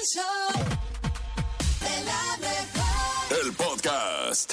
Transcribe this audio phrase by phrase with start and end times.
[0.00, 0.48] El show
[1.80, 3.44] de la mejor.
[3.44, 4.52] El podcast.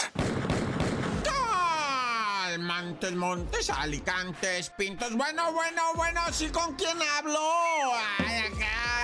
[2.60, 5.16] Montes, Montes, Alicantes, Pintos.
[5.16, 7.40] Bueno, bueno, bueno, ¿sí con quién hablo?
[8.18, 8.52] Ay,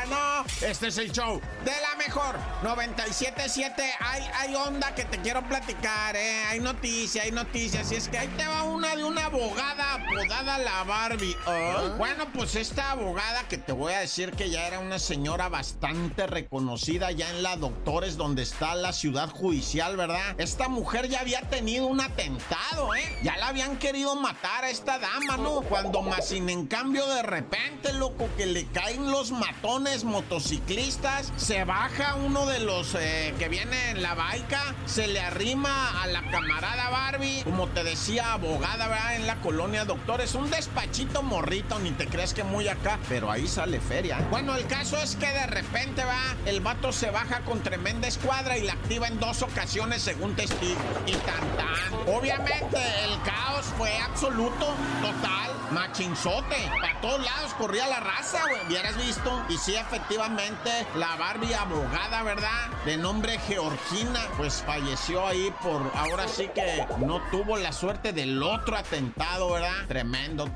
[0.06, 0.46] no.
[0.62, 2.36] Este es el show de la mejor.
[2.64, 3.74] 97.7.
[4.00, 6.44] Hay, hay onda que te quiero platicar, ¿eh?
[6.50, 7.92] Hay noticias, hay noticias.
[7.92, 11.36] Y es que ahí te va una de una abogada apodada la Barbie.
[11.46, 15.50] Oh, Bueno, pues esta abogada que te voy a decir que ya era una señora
[15.50, 20.36] bastante reconocida ya en la Doctores, donde está la ciudad judicial, ¿verdad?
[20.38, 23.18] Esta mujer ya había tenido un atentado, ¿eh?
[23.24, 25.62] Ya la habían querido matar a esta dama, ¿no?
[25.62, 31.64] Cuando más sin en cambio de repente, loco, que le caen los matones motociclistas, se
[31.64, 36.24] baja uno de los eh, que viene en la baica, se le arrima a la
[36.32, 39.16] camarada Barbie, como te decía, abogada, ¿verdad?
[39.16, 43.48] En la colonia Doctores, un despachito morrito, ni te crees que muy acá, pero ahí
[43.48, 44.18] sale feria.
[44.32, 48.58] Bueno, el caso es que de repente va, el vato se baja con tremenda escuadra
[48.58, 50.80] y la activa en dos ocasiones según testigo.
[51.06, 52.16] Y tan tan.
[52.16, 56.56] Obviamente el caos fue absoluto, total, machinzote.
[56.80, 58.66] Para todos lados corría la raza, güey.
[58.68, 59.44] Hubieras visto.
[59.50, 62.70] Y sí, efectivamente, la Barbie abogada, ¿verdad?
[62.86, 65.92] De nombre Georgina, pues falleció ahí por.
[65.96, 69.86] Ahora sí que no tuvo la suerte del otro atentado, ¿verdad?
[69.88, 70.50] Tremendo.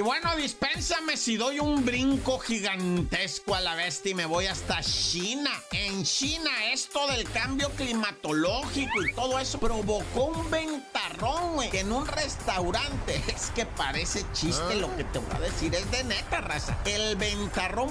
[0.00, 4.80] Y bueno, dispénsame si doy un brinco gigantesco a la bestia y me voy hasta
[4.80, 5.50] China.
[5.72, 12.06] En China, esto del cambio climatológico y todo eso provocó un ventarrón, güey, en un
[12.06, 13.22] restaurante.
[13.36, 16.78] Es que parece chiste lo que te voy a decir, es de neta, raza.
[16.84, 17.39] El ventarrón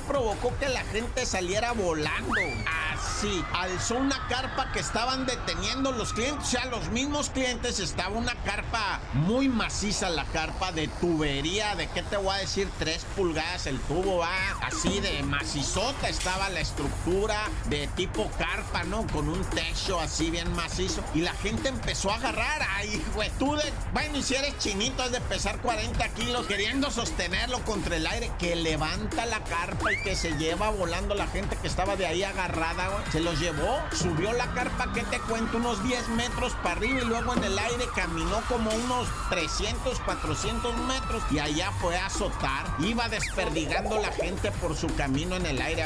[0.07, 2.35] provocó que la gente saliera volando.
[2.93, 8.15] Así, alzó una carpa que estaban deteniendo los clientes, o sea, los mismos clientes, estaba
[8.15, 13.05] una carpa muy maciza, la carpa de tubería, de qué te voy a decir, tres
[13.15, 14.29] pulgadas el tubo, va,
[14.61, 17.37] así de macizota estaba la estructura
[17.69, 19.07] de tipo carpa, ¿no?
[19.07, 21.03] Con un techo así bien macizo.
[21.13, 25.03] Y la gente empezó a agarrar, ay, güey, tú de, bueno, y si eres chinito,
[25.03, 30.01] es de pesar 40 kilos, queriendo sostenerlo contra el aire, que levanta la carpa y
[30.01, 33.03] que se lleva volando la gente que estaba de ahí agarrada.
[33.11, 35.57] Se los llevó, subió la carpa, ¿qué te cuento?
[35.57, 40.77] Unos 10 metros para arriba y luego en el aire caminó como unos 300, 400
[40.87, 42.65] metros y allá fue a azotar.
[42.79, 45.85] Iba desperdigando la gente por su camino en el aire.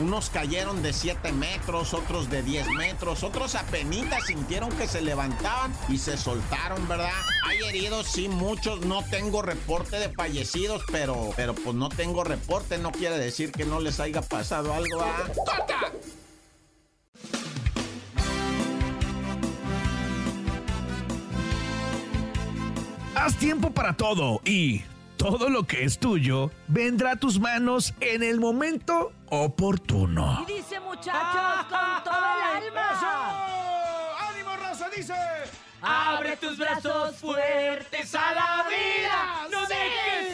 [0.00, 5.72] Unos cayeron de 7 metros, otros de 10 metros, otros apenitas sintieron que se levantaban
[5.88, 7.10] y se soltaron, ¿verdad?
[7.46, 8.80] Hay heridos, sí, muchos.
[8.86, 12.78] No tengo reporte de fallecidos, pero, pero pues no tengo reporte.
[12.78, 15.26] No quiere decir que no les haya pasado algo a...
[15.44, 15.92] ¡Corta!
[23.14, 24.82] Haz tiempo para todo y
[25.16, 30.44] todo lo que es tuyo vendrá a tus manos en el momento oportuno.
[30.46, 34.16] Y dice muchachos con todo el alma.
[34.28, 34.88] ¡Ánimo, raza!
[34.94, 35.14] Dice.
[35.80, 39.48] Abre tus brazos fuertes a la vida.
[39.50, 40.33] No dejes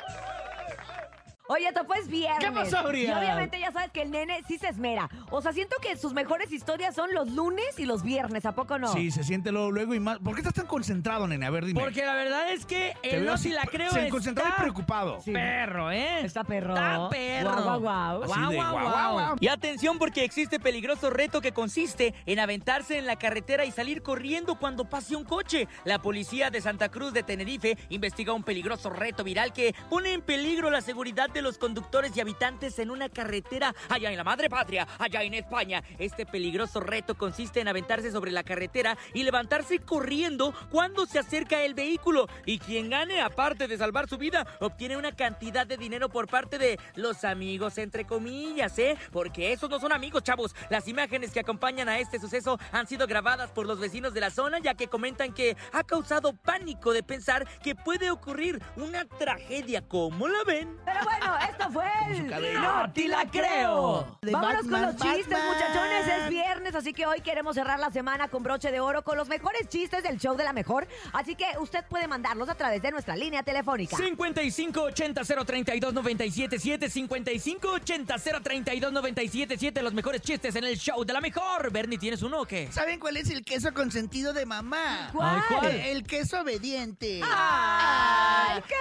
[1.53, 2.39] Oye, Topo, es viernes.
[2.39, 3.09] ¿Qué pasó, Uriel?
[3.09, 5.09] Y obviamente ya sabes que el nene sí se esmera.
[5.31, 8.79] O sea, siento que sus mejores historias son los lunes y los viernes, ¿a poco
[8.79, 8.87] no?
[8.93, 10.19] Sí, se siente luego, luego y más.
[10.19, 11.45] ¿Por qué estás tan concentrado, nene?
[11.45, 11.81] A ver, dime.
[11.81, 14.11] Porque la verdad es que Te el veo no así, si la creo se- está
[14.11, 15.19] concentrado y preocupado.
[15.21, 15.33] Sí.
[15.33, 16.21] perro, ¿eh?
[16.23, 16.73] Está perro.
[16.73, 17.49] Está perro.
[17.51, 18.23] Guau, guau, guau.
[18.23, 18.93] Así Guau, de guau, guau, guau.
[18.93, 19.35] guau, guau.
[19.41, 24.01] Y atención porque existe peligroso reto que consiste en aventarse en la carretera y salir
[24.03, 25.67] corriendo cuando pase un coche.
[25.83, 30.21] La policía de Santa Cruz de Tenerife investiga un peligroso reto viral que pone en
[30.21, 34.49] peligro la seguridad de los conductores y habitantes en una carretera allá en la madre
[34.49, 35.83] patria, allá en España.
[35.97, 41.61] Este peligroso reto consiste en aventarse sobre la carretera y levantarse corriendo cuando se acerca
[41.63, 42.27] el vehículo.
[42.45, 46.57] Y quien gane, aparte de salvar su vida, obtiene una cantidad de dinero por parte
[46.57, 48.97] de los amigos, entre comillas, ¿eh?
[49.11, 50.55] Porque esos no son amigos, chavos.
[50.69, 54.29] Las imágenes que acompañan a este suceso han sido grabadas por los vecinos de la
[54.29, 59.81] zona, ya que comentan que ha causado pánico de pensar que puede ocurrir una tragedia.
[59.87, 60.77] ¿Cómo la ven?
[60.85, 62.27] Pero bueno, esto fue el...
[62.61, 64.17] ¡No te la creo!
[64.21, 66.07] De Vámonos con los chistes, muchachones.
[66.07, 69.27] Es viernes, así que hoy queremos cerrar la semana con broche de oro con los
[69.27, 70.87] mejores chistes del show de la mejor.
[71.13, 73.97] Así que usted puede mandarlos a través de nuestra línea telefónica.
[73.97, 81.71] 5580-032-977, 5580-032-977, los mejores chistes en el show de la mejor.
[81.71, 82.71] Bernie, ¿tienes uno o qué?
[82.71, 85.09] ¿Saben cuál es el queso consentido de mamá?
[85.11, 85.35] ¿Cuál?
[85.35, 85.65] Ay, ¿cuál?
[85.71, 87.21] El, el queso obediente.
[87.23, 88.75] ¡Ay, qué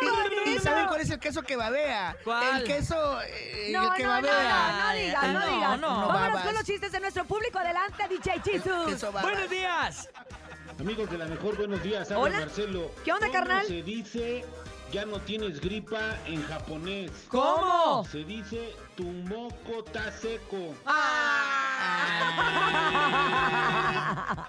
[1.01, 2.17] cuál es el queso que babea?
[2.25, 2.61] ¿Cuál?
[2.61, 4.83] El queso eh, No, que no, no, no, babea.
[4.93, 5.81] no digas, no, No, digas.
[5.81, 5.89] no.
[5.89, 6.45] Vámonos babas.
[6.45, 7.59] con los chistes de nuestro público.
[7.59, 9.13] Adelante, DJ Chisus.
[9.23, 10.09] Buenos días.
[10.79, 12.11] Amigos de la mejor, buenos días.
[12.11, 12.39] Habla Hola.
[12.41, 12.91] Marcelo.
[13.05, 13.67] ¿Qué onda, ¿Cómo carnal?
[13.67, 14.45] se dice
[14.93, 17.11] ya no tienes gripa en japonés?
[17.29, 18.05] ¿Cómo?
[18.11, 20.75] Se dice tu moco está seco.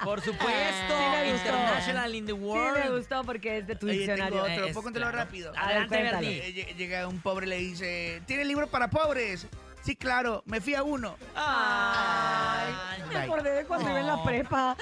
[0.04, 0.98] Por supuesto.
[0.98, 1.48] Sí me gustó.
[1.50, 2.84] International in the Sí, world.
[2.84, 4.42] me gustó porque es de tu Oye, diccionario.
[4.44, 5.18] tengo otro, Es póntelo claro.
[5.18, 5.54] rápido.
[5.56, 6.48] Adelante.
[6.50, 9.48] Eh, lle- Llega un pobre y le dice, ¿tiene libro para pobres?
[9.83, 11.16] Sí, claro, me fui a uno.
[11.36, 12.72] Ay.
[13.10, 14.78] Me acordé de cuando iba en la prepa.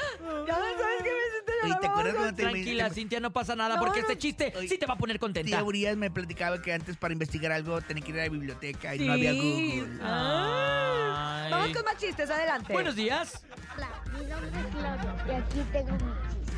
[0.45, 3.55] Ya sabes que me senté Oye, ¿te acuerdas cuando te Tranquila, te- Cintia, no pasa
[3.55, 4.07] nada, No, porque no.
[4.07, 5.47] este chiste Oye, sí te va a poner contenta.
[5.47, 8.93] Tía Urias me platicaba que antes para investigar algo tenía que ir a la biblioteca
[8.95, 9.79] y no había Sí.
[9.81, 9.99] Google.
[10.03, 11.51] Ay.
[11.51, 12.71] Vamos con más chistes, adelante.
[12.73, 13.43] Buenos días.
[13.75, 15.99] Hola, mi nombre es Claudio y aquí tengo mi
[16.29, 16.48] chiste.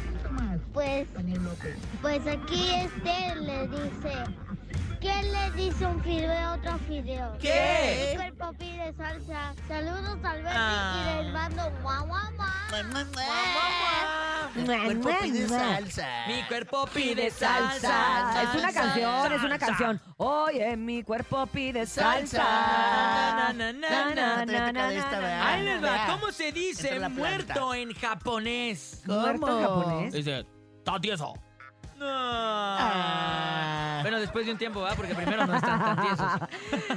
[0.73, 1.07] Pues,
[2.01, 4.13] pues aquí este le dice,
[5.01, 7.37] ¿qué le dice un fideo a otro fideo?
[7.39, 8.09] ¿Qué?
[8.11, 9.53] Mi cuerpo pide salsa.
[9.67, 11.17] Saludos al Betty Ah.
[11.19, 12.47] y les mando guau guau guau.
[14.55, 16.07] El cuerpo pide salsa.
[16.27, 18.43] Mi cuerpo pide salsa.
[18.43, 20.01] Es una canción, es una canción.
[20.17, 23.53] Oye, mi cuerpo pide salsa.
[23.53, 25.25] De.
[25.25, 26.05] Ahí les va.
[26.07, 29.01] ¿Cómo se dice muerto en japonés?
[29.05, 30.20] ¿Muerto en japonés?
[30.25, 30.45] Dice,
[30.79, 31.33] está tieso.
[32.03, 33.99] Ah.
[34.01, 34.95] Bueno, después de un tiempo, ¿verdad?
[34.97, 36.27] Porque primero no están tan tiesos.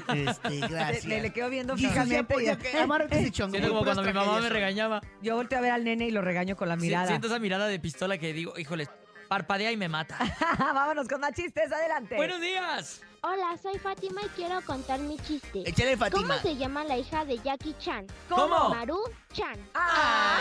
[0.15, 1.05] Este, Le, gracias.
[1.05, 2.35] le- le quedo viendo fijamente.
[2.43, 5.00] y- ya que- amárrate ese chongo, Siento como cuando mi mamá me regañaba.
[5.23, 7.06] Yo volteo a ver al nene y lo regaño con la mirada.
[7.09, 8.88] Siento esa mirada de pistola que digo, híjole,
[9.29, 10.19] parpadea y me mata.
[10.59, 12.17] Vámonos con más chistes, adelante.
[12.17, 13.00] Buenos días.
[13.23, 15.62] Hola, soy Fátima y quiero contar mi chiste.
[15.67, 16.38] Échale, ¿Cómo Fátima.
[16.43, 18.06] se llama la hija de Jackie Chan?
[18.29, 18.69] ¿Cómo?
[18.69, 19.00] Maru
[19.32, 19.59] Chan.
[19.75, 20.38] Ah.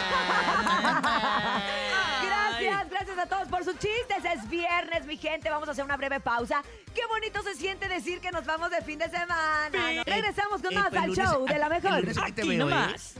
[2.25, 4.23] Gracias, gracias a todos por sus chistes.
[4.25, 5.49] Es viernes, mi gente.
[5.49, 6.61] Vamos a hacer una breve pausa.
[6.93, 9.69] Qué bonito se siente decir que nos vamos de fin de semana.
[9.95, 10.03] ¿no?
[10.05, 11.99] Regresamos con Eh, más pues, al lunes- show de la el mejor.
[12.01, 12.55] lunes aquí te veo, ¿eh?
[12.57, 13.15] nomás.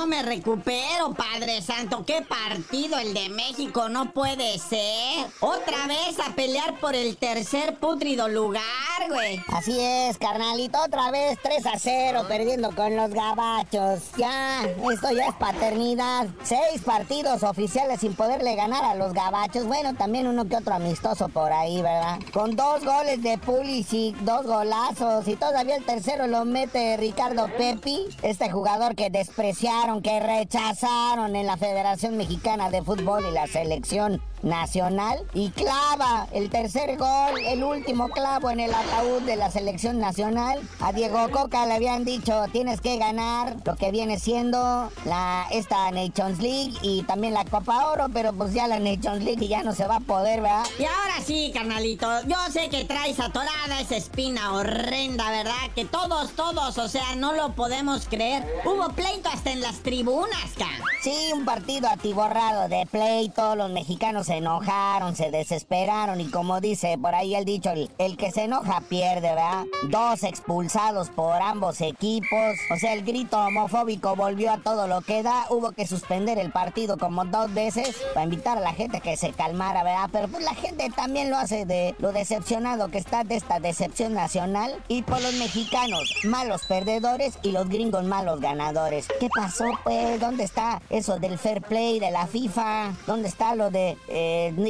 [0.00, 2.06] No me recupero, Padre Santo.
[2.06, 5.26] Qué partido el de México, no puede ser.
[5.40, 8.62] Otra vez a pelear por el tercer putrido lugar,
[9.10, 9.42] güey.
[9.48, 14.00] Así es, carnalito, otra vez 3 a 0, perdiendo con los gabachos.
[14.16, 16.28] Ya, esto ya es paternidad.
[16.44, 19.66] Seis partidos oficiales sin poderle ganar a los gabachos.
[19.66, 22.20] Bueno, también uno que otro amistoso por ahí, ¿verdad?
[22.32, 28.06] Con dos goles de Pulisic, dos golazos y todavía el tercero lo mete Ricardo Pepi,
[28.22, 34.22] este jugador que despreciaron, que rechazaron en la Federación Mexicana de Fútbol y la selección
[34.42, 39.98] nacional y clava el tercer gol, el último clavo en el ataúd de la selección
[39.98, 40.60] nacional.
[40.80, 45.90] A Diego Coca le habían dicho tienes que ganar lo que viene siendo la esta
[45.90, 49.74] Nations League y también la Copa Oro, pero pues ya la Nations League ya no
[49.74, 50.64] se va a poder, ¿verdad?
[50.78, 55.70] Y ahora sí, carnalito, yo sé que traes atorada esa espina horrenda, ¿verdad?
[55.74, 58.46] Que todos, todos, o sea, no lo podemos creer.
[58.64, 60.68] Hubo pleito hasta en las tribunas, ca.
[61.02, 66.96] Sí, un partido atiborrado de pleito, los mexicanos se enojaron, se desesperaron y como dice
[67.02, 69.64] por ahí el dicho, el, el que se enoja pierde, ¿verdad?
[69.88, 75.24] Dos expulsados por ambos equipos, o sea, el grito homofóbico volvió a todo lo que
[75.24, 79.00] da, hubo que suspender el partido como dos veces para invitar a la gente a
[79.00, 80.08] que se calmara, ¿verdad?
[80.12, 84.14] Pero pues la gente también lo hace de lo decepcionado que está de esta decepción
[84.14, 89.08] nacional y por los mexicanos, malos perdedores y los gringos malos ganadores.
[89.18, 90.20] ¿Qué pasó pues?
[90.20, 92.92] ¿Dónde está eso del fair play de la FIFA?
[93.08, 93.98] ¿Dónde está lo de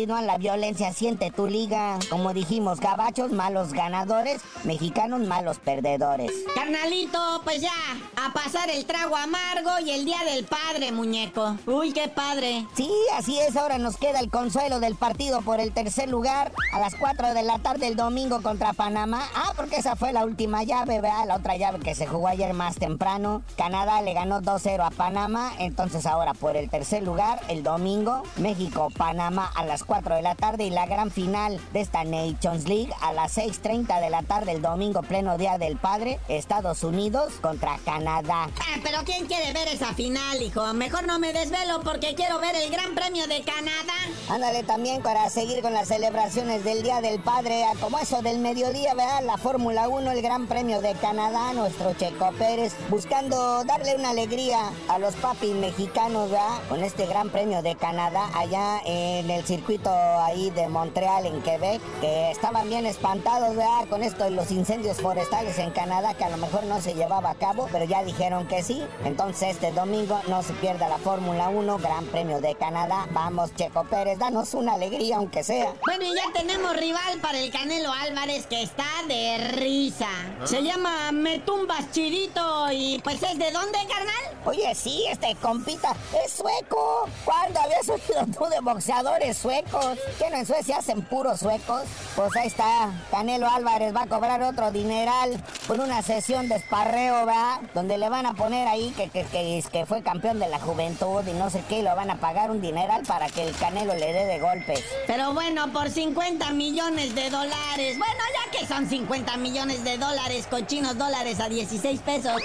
[0.07, 1.99] no a la violencia, siente tu liga?
[2.11, 6.33] Como dijimos, gabachos malos ganadores, mexicanos malos perdedores.
[6.55, 7.71] Carnalito, pues ya,
[8.17, 11.57] a pasar el trago amargo y el día del padre, muñeco.
[11.67, 12.67] Uy, qué padre.
[12.75, 16.81] Sí, así es, ahora nos queda el consuelo del partido por el tercer lugar a
[16.81, 19.23] las 4 de la tarde el domingo contra Panamá.
[19.35, 21.27] Ah, porque esa fue la última llave, ¿verdad?
[21.27, 23.43] La otra llave que se jugó ayer más temprano.
[23.57, 29.40] Canadá le ganó 2-0 a Panamá, entonces ahora por el tercer lugar el domingo, México-Panamá.
[29.41, 32.93] Roma a las 4 de la tarde y la gran final de esta Nations League
[33.01, 37.79] a las 6.30 de la tarde el domingo pleno día del padre, Estados Unidos contra
[37.85, 38.49] Canadá.
[38.61, 40.73] Ah, pero ¿quién quiere ver esa final, hijo?
[40.75, 43.95] Mejor no me desvelo porque quiero ver el Gran Premio de Canadá.
[44.29, 48.39] Ándale también para seguir con las celebraciones del Día del Padre, a como eso del
[48.39, 49.23] mediodía, ¿verdad?
[49.25, 54.71] La Fórmula 1, el Gran Premio de Canadá, nuestro Checo Pérez, buscando darle una alegría
[54.89, 56.59] a los papis mexicanos, ¿verdad?
[56.69, 61.81] Con este Gran Premio de Canadá allá en el circuito ahí de Montreal, en Quebec,
[62.01, 63.89] que estaban bien espantados, ¿verdad?
[63.89, 67.31] Con esto de los incendios forestales en Canadá, que a lo mejor no se llevaba
[67.31, 68.83] a cabo, pero ya dijeron que sí.
[69.05, 73.07] Entonces este domingo no se pierda la Fórmula 1, Gran Premio de Canadá.
[73.13, 75.73] Vamos, Checo Pérez, danos una alegría, aunque sea.
[75.85, 80.09] Bueno, y ya tenemos rival para el Canelo Álvarez que está de risa.
[80.45, 84.40] Se llama Metumbas Chirito y pues es de dónde, carnal?
[84.45, 85.95] Oye, sí, este compita
[86.25, 87.09] es sueco.
[87.25, 89.99] ¿Cuándo habías oído tú de boxeadores suecos?
[90.19, 91.83] ¿Que no en Suecia hacen puros suecos?
[92.17, 92.91] Pues ahí está.
[93.11, 97.61] Canelo Álvarez va a cobrar otro dineral por una sesión de esparreo, ¿verdad?
[97.75, 101.23] Donde le van a poner ahí que, que, que, que fue campeón de la juventud
[101.27, 103.95] y no sé qué, y lo van a pagar un dineral para que el Canelo
[103.95, 104.83] le dé de golpes.
[105.07, 107.99] Pero bueno, por 50 millones de dólares.
[107.99, 112.41] Bueno, ya que son 50 millones de dólares, cochinos dólares a 16 pesos.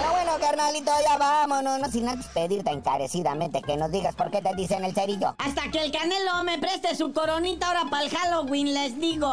[0.00, 4.40] Pero bueno, carnalito, ya vámonos, no sin antes pedirte encarecidamente que nos digas por qué
[4.40, 5.34] te dicen el cerillo.
[5.36, 9.30] Hasta que el Canelo me preste su coronita ahora para el Halloween, les digo.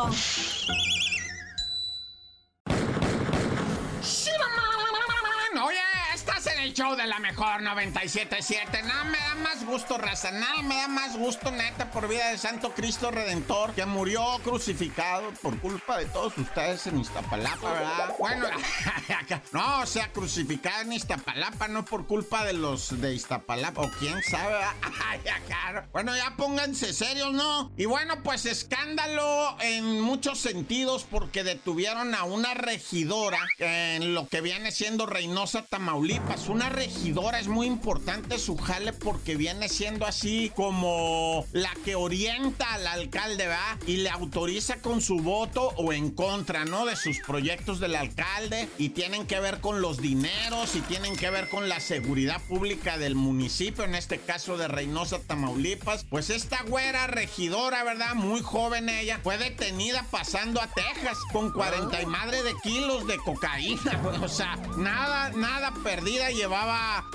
[6.78, 8.84] Show de la mejor 977.
[8.84, 10.30] Nada me da más gusto, raza.
[10.30, 15.32] Nada me da más gusto, neta, por vida de Santo Cristo Redentor, que murió crucificado
[15.42, 18.16] por culpa de todos ustedes en Iztapalapa, ¿verdad?
[18.20, 18.46] Bueno,
[19.54, 24.22] no, o sea, crucificado en Iztapalapa, no por culpa de los de Iztapalapa, o quién
[24.22, 24.58] sabe.
[25.92, 27.72] Bueno, ya pónganse serios, ¿no?
[27.76, 34.42] Y bueno, pues escándalo en muchos sentidos porque detuvieron a una regidora en lo que
[34.42, 36.48] viene siendo Reynosa, Tamaulipas.
[36.48, 42.74] Una regidora es muy importante su jale porque viene siendo así como la que orienta
[42.74, 43.78] al alcalde, ¿va?
[43.86, 46.86] Y le autoriza con su voto o en contra, ¿no?
[46.86, 51.30] De sus proyectos del alcalde y tienen que ver con los dineros y tienen que
[51.30, 56.06] ver con la seguridad pública del municipio, en este caso de Reynosa, Tamaulipas.
[56.10, 58.16] Pues esta güera regidora, ¿verdad?
[58.16, 63.18] Muy joven ella, fue detenida pasando a Texas con 40 y madre de kilos de
[63.18, 64.02] cocaína.
[64.28, 66.57] O sea, nada, nada perdida llevaba,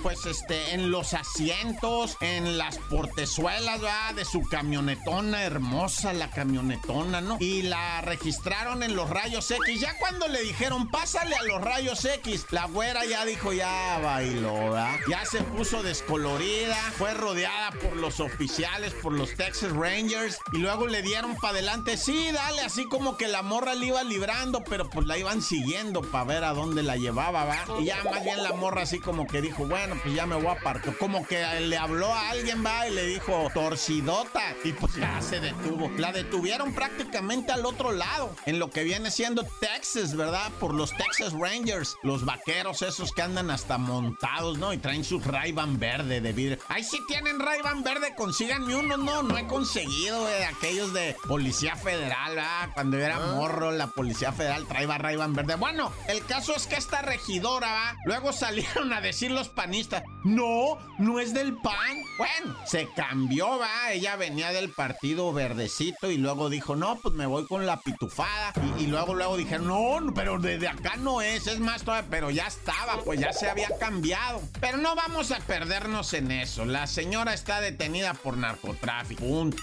[0.02, 4.14] pues, este, en los asientos, en las portezuelas, ¿verdad?
[4.14, 7.36] De su camionetona, hermosa la camionetona, ¿no?
[7.40, 9.80] Y la registraron en los rayos X.
[9.80, 14.54] Ya cuando le dijeron, pásale a los rayos X, la güera ya dijo, ya bailó,
[14.72, 14.96] ¿verdad?
[15.08, 20.86] Ya se puso descolorida, fue rodeada por los oficiales, por los Texas Rangers, y luego
[20.86, 24.88] le dieron para adelante, sí, dale, así como que la morra le iba librando, pero
[24.90, 27.64] pues la iban siguiendo para ver a dónde la llevaba, ¿va?
[27.80, 30.46] Y ya más bien la morra así como que dijo, bueno, pues ya me voy
[30.48, 30.94] a apartar.
[30.98, 34.54] Como que le habló a alguien, va, y le dijo, torcidota.
[34.62, 35.90] Y pues ya se detuvo.
[35.96, 40.52] La detuvieron prácticamente al otro lado, en lo que viene siendo Texas, ¿verdad?
[40.60, 44.72] Por los Texas Rangers, los vaqueros esos que andan hasta montados, ¿no?
[44.74, 46.58] Y traen su ray verde de vidrio.
[46.68, 51.74] Ahí sí tienen ray verde, consíganme uno, no, no he conseguido, de aquellos de Policía
[51.74, 52.68] Federal, ¿verdad?
[52.74, 55.54] Cuando yo era morro, la Policía Federal traía ray verde.
[55.54, 57.96] Bueno, el caso es que esta regidora, ¿va?
[58.04, 62.02] Luego salieron a decir los panistas, no, no es del PAN.
[62.18, 63.92] Bueno, se cambió, va.
[63.92, 68.52] Ella venía del partido verdecito y luego dijo, no, pues me voy con la pitufada.
[68.78, 72.30] Y, y luego, luego dijeron, no, pero desde acá no es, es más todavía, pero
[72.30, 74.40] ya estaba, pues ya se había cambiado.
[74.60, 76.64] Pero no vamos a perdernos en eso.
[76.64, 79.22] La señora está detenida por narcotráfico.
[79.22, 79.62] Punto.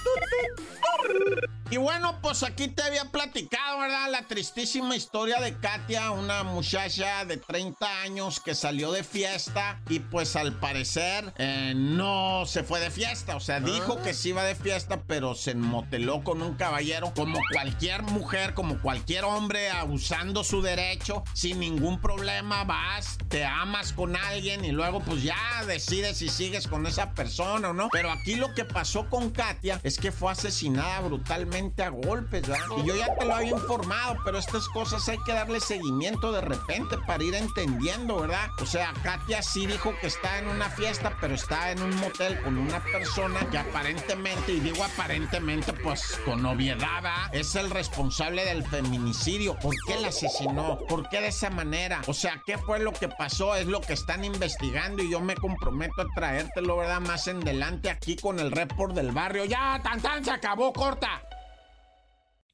[1.72, 4.10] Y bueno, pues aquí te había platicado, ¿verdad?
[4.10, 9.39] La tristísima historia de Katia, una muchacha de 30 años que salió de fiesta
[9.88, 13.36] y pues al parecer eh, no se fue de fiesta.
[13.36, 17.40] O sea, dijo que sí iba de fiesta, pero se moteló con un caballero como
[17.54, 22.64] cualquier mujer, como cualquier hombre, abusando su derecho, sin ningún problema.
[22.66, 27.70] Vas, te amas con alguien y luego pues ya decides si sigues con esa persona
[27.70, 27.90] o no.
[27.92, 32.66] Pero aquí lo que pasó con Katia es que fue asesinada brutalmente a golpes, ¿verdad?
[32.84, 36.42] Y yo ya te lo había informado, pero estas cosas hay que darle seguimiento de
[36.42, 38.50] repente para ir entendiendo, ¿verdad?
[38.62, 42.40] O sea, Katia sí dijo que está en una fiesta, pero está en un motel
[42.42, 47.30] con una persona que aparentemente, y digo aparentemente, pues con obviedad, ¿verdad?
[47.32, 49.56] es el responsable del feminicidio.
[49.56, 50.80] ¿Por qué la asesinó?
[50.88, 52.02] ¿Por qué de esa manera?
[52.08, 53.56] O sea, ¿qué fue lo que pasó?
[53.56, 57.02] Es lo que están investigando y yo me comprometo a traértelo, ¿verdad?
[57.02, 59.46] Más en adelante aquí con el report del barrio.
[59.46, 61.22] Ya, tan tan, se acabó, corta.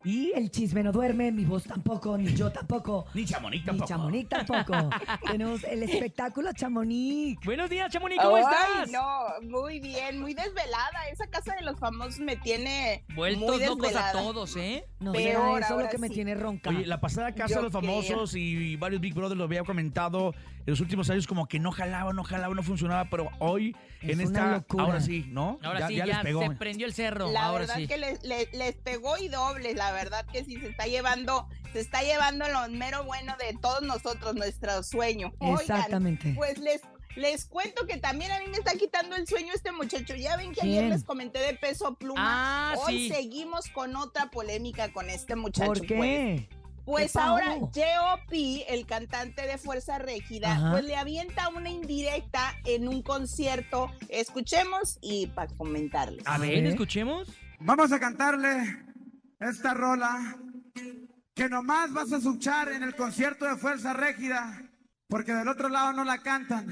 [0.05, 3.07] Y el chisme no duerme, mi voz tampoco, ni yo tampoco.
[3.15, 3.87] Ni Chamonix Ni tampoco.
[3.89, 4.89] Chamonix tampoco.
[5.31, 7.43] Tenemos el espectáculo Chamonix.
[7.43, 8.91] Buenos días, Chamonix, ¿cómo Ay, estás?
[8.91, 11.09] no, muy bien, muy desvelada.
[11.11, 14.85] Esa casa de los famosos me tiene Vueltos muy locos a todos, ¿eh?
[14.99, 16.69] No Peor, eso lo ahora que me tiene ronca.
[16.69, 20.35] Oye, la pasada casa Yo de los famosos y varios Big Brothers lo había comentado
[20.35, 23.75] en los últimos años como que no jalaba, no jalaba, no funcionaba, pero hoy
[24.11, 24.83] Es en una esta locura.
[24.83, 25.59] ahora sí, ¿no?
[25.63, 26.41] Ahora sí, ya, les pegó.
[26.41, 27.31] se prendió el cerro.
[27.31, 27.87] La ahora verdad sí.
[27.87, 31.79] que les, les- les pegó y doble, la verdad que sí se está llevando, se
[31.79, 35.33] está llevando lo mero bueno de todos nosotros, nuestro sueño.
[35.39, 36.33] Oigan, Exactamente.
[36.35, 36.81] pues les
[37.15, 40.15] les cuento que también a mí me está quitando el sueño este muchacho.
[40.15, 40.79] Ya ven que ¿Quién?
[40.79, 42.73] ayer les comenté de peso pluma.
[42.73, 43.09] Ah, Hoy sí.
[43.09, 45.67] seguimos con otra polémica con este muchacho.
[45.67, 45.87] ¿Por Pues.
[45.87, 46.47] qué?
[46.49, 46.54] Pues
[46.85, 47.55] ¿Qué ahora?
[47.59, 50.71] J.O.P., el cantante de Fuerza Régida, Ajá.
[50.71, 53.91] pues le avienta una indirecta en un concierto.
[54.09, 56.25] Escuchemos y para comentarles.
[56.27, 57.27] A ver, escuchemos.
[57.59, 58.83] Vamos a cantarle
[59.39, 60.37] esta rola
[61.33, 64.61] que nomás vas a escuchar en el concierto de Fuerza Régida,
[65.07, 66.67] porque del otro lado no la cantan.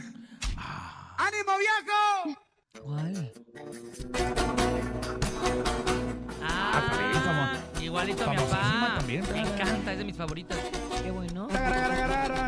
[1.18, 2.40] ¡Ánimo, viejo!
[2.84, 3.32] ¿Cuál?
[6.42, 7.03] Ah,
[7.94, 8.96] igualito a mi papá.
[8.98, 9.24] también.
[9.32, 10.58] Me encanta, es de mis favoritas.
[11.04, 11.48] Qué bueno.
[11.48, 12.48] Cántala,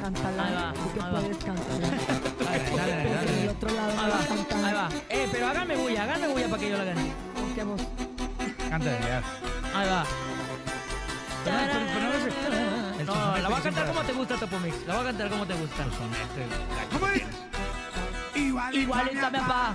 [0.00, 0.44] cántala.
[0.46, 1.20] Ahí va, Tú que ahí va.
[1.20, 1.88] puedes cantarla.
[1.88, 3.32] Dale, dale, Pero dale.
[3.32, 4.88] del otro lado Ahí va, ahí va.
[5.08, 7.12] Eh, pero háganme bulla, háganme bulla para que yo la gane.
[7.34, 7.80] ¿Con qué voz?
[8.70, 9.22] Cántale, ya.
[9.74, 10.04] Ahí va.
[11.44, 14.86] Pero no- pero- pero no el- la voy a cantar como te gusta, Topomix.
[14.86, 15.84] La voy a cantar como te gusta.
[16.92, 17.22] ¿Cómo es?
[18.34, 19.74] Igualito, Igualita mi papá.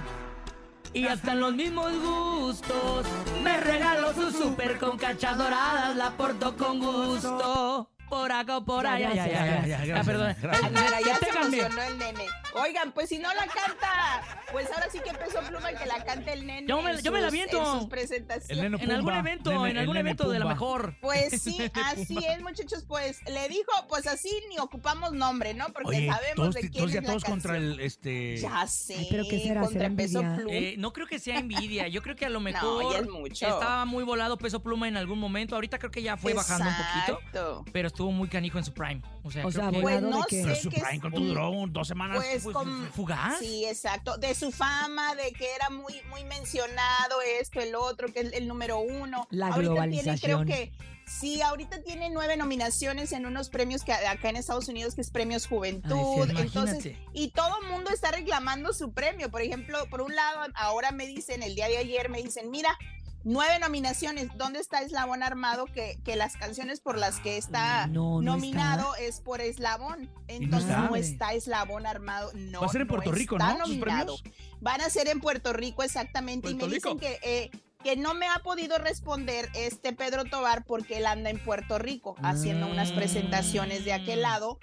[0.93, 3.05] Y hasta en los mismos gustos.
[3.43, 5.95] Me regaló su super con cachas doradas.
[5.95, 7.89] La porto con gusto.
[8.11, 9.13] Por acá o por Ya, allá.
[9.13, 9.65] ya, Ya, ya, ya, ya.
[9.65, 10.35] ya, ya, gracias, perdón.
[10.71, 12.25] mira, ya se emocionó el nene.
[12.53, 16.33] Oigan, pues si no la canta, pues ahora sí que peso pluma que la cante
[16.33, 16.67] el nene.
[16.67, 17.57] Yo me- yo me la aviento.
[17.75, 18.81] En sus presentaciones.
[18.81, 20.95] En algún evento, nene- en algún evento de la mejor.
[20.99, 22.83] Pues sí, así es, muchachos.
[22.85, 25.67] Pues le dijo, pues así ni ocupamos nombre, ¿no?
[25.69, 28.67] Porque Oye, sabemos todos, de quién todos ya es la todos contra el este Ya
[28.67, 28.95] sé.
[28.97, 29.61] Ay, pero ¿qué será?
[29.61, 30.51] Contra ¿Será peso pluma.
[30.53, 31.87] Eh, no creo que sea envidia.
[31.87, 33.45] Yo creo que a lo mejor ya es mucho.
[33.47, 35.55] estaba muy volado peso pluma en algún momento.
[35.55, 37.63] Ahorita creo que ya fue bajando un poquito.
[37.71, 39.01] Pero estuvo muy canijo en su prime.
[39.23, 41.51] O sea, O sea, que- Pues no sé su prime, es- ¿cuánto duró?
[41.69, 42.17] ¿Dos semanas?
[42.17, 43.37] Pues con- fugaz.
[43.39, 44.17] Sí, exacto.
[44.17, 48.47] De su fama, de que era muy, muy mencionado esto, el otro, que es el
[48.47, 49.27] número uno.
[49.29, 49.63] La ahorita Tiene,
[50.01, 50.45] globalización.
[50.45, 50.71] creo que
[51.05, 55.11] sí, ahorita tiene nueve nominaciones en unos premios que acá en Estados Unidos que es
[55.11, 56.27] Premios Juventud.
[56.29, 59.29] Ay, sí, Entonces, y todo el mundo está reclamando su premio.
[59.29, 62.77] Por ejemplo, por un lado, ahora me dicen, el día de ayer me dicen, mira.
[63.23, 64.29] Nueve nominaciones.
[64.35, 65.65] ¿Dónde está Eslabón Armado?
[65.65, 70.09] Que, que las canciones por las que está No, no nominado es por Eslabón.
[70.27, 70.81] Entonces está.
[70.81, 72.31] no está Eslabón Armado.
[72.33, 73.65] No, Va a ser en Puerto Rico, está ¿no?
[73.65, 74.15] ¿Sus nominado.
[74.59, 76.49] Van a ser en Puerto Rico exactamente.
[76.49, 76.97] y me dicen Rico.
[76.97, 77.51] que, eh,
[77.83, 82.15] que no me ha podido responder este Pedro Tobar porque él anda en Puerto Rico
[82.23, 84.59] haciendo unas presentaciones de aquel lado.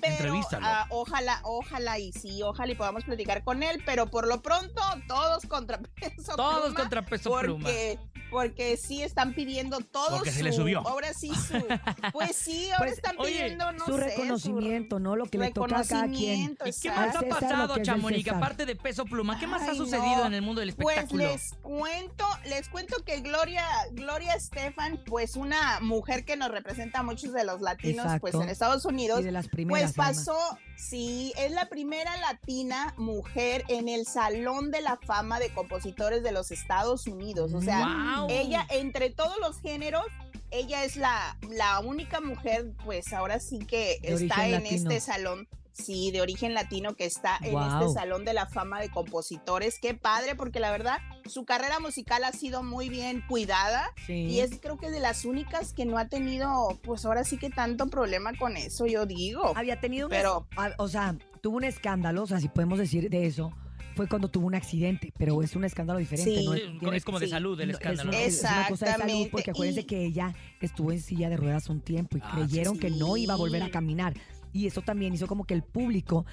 [0.00, 0.66] Pero Entrevístalo.
[0.66, 4.80] ah, ojalá, ojalá y sí, ojalá y podamos platicar con él, pero por lo pronto
[5.06, 7.62] todos contra peso Todos pluma, contra peso pluma.
[7.64, 7.98] porque,
[8.30, 10.80] porque sí están pidiendo todo Porque su, se le subió.
[10.86, 11.54] ahora sí su,
[12.12, 15.14] pues sí, ahora Pues, están oye, pidiendo, no su sé, reconocimiento, ¿no?
[15.16, 16.50] Lo que le toca a cada quien.
[16.52, 18.28] reconocimiento, ¿Y qué más ha pasado, Chamonix?
[18.28, 20.26] Aparte de peso pluma, ¿qué más ha sucedido no.
[20.26, 21.24] en el mundo del Pues espectáculo?
[21.24, 27.02] les cuento, les cuento que Gloria, Gloria Estefan, pues una mujer que nos representa a
[27.02, 28.20] muchos de los latinos, Exacto.
[28.20, 29.81] pues en Estados Unidos, Y de las primeras.
[29.81, 30.36] pues pasó,
[30.76, 36.32] sí, es la primera latina mujer en el Salón de la Fama de Compositores de
[36.32, 37.52] los Estados Unidos.
[37.54, 38.26] O sea, ¡Guau!
[38.30, 40.04] ella, entre todos los géneros,
[40.50, 44.90] ella es la, la única mujer, pues ahora sí que De está en latino.
[44.90, 45.48] este salón.
[45.72, 47.82] Sí, de origen latino que está en Guau.
[47.88, 49.78] este Salón de la Fama de Compositores.
[49.80, 53.90] Qué padre, porque la verdad, su carrera musical ha sido muy bien cuidada.
[54.06, 54.12] Sí.
[54.12, 57.50] Y es creo que de las únicas que no ha tenido, pues ahora sí que
[57.50, 59.52] tanto problema con eso, yo digo.
[59.56, 60.10] Había tenido un...
[60.10, 60.46] Pero-
[60.78, 63.52] O sea, tuvo un escándalo, o sea, si podemos decir de eso,
[63.96, 66.34] fue cuando tuvo un accidente, pero es un escándalo diferente.
[66.38, 66.44] Sí.
[66.46, 66.54] ¿no?
[66.54, 67.32] Es- Tiene- es como de sí.
[67.32, 68.10] salud el no, escándalo.
[68.12, 71.00] Es una, es una cosa de salud, Exactamente, porque acuérdense y- que ella estuvo en
[71.00, 74.14] silla de ruedas un tiempo y Ah, creyeron que no iba a volver a caminar.
[74.52, 76.24] Y eso también hizo como que el público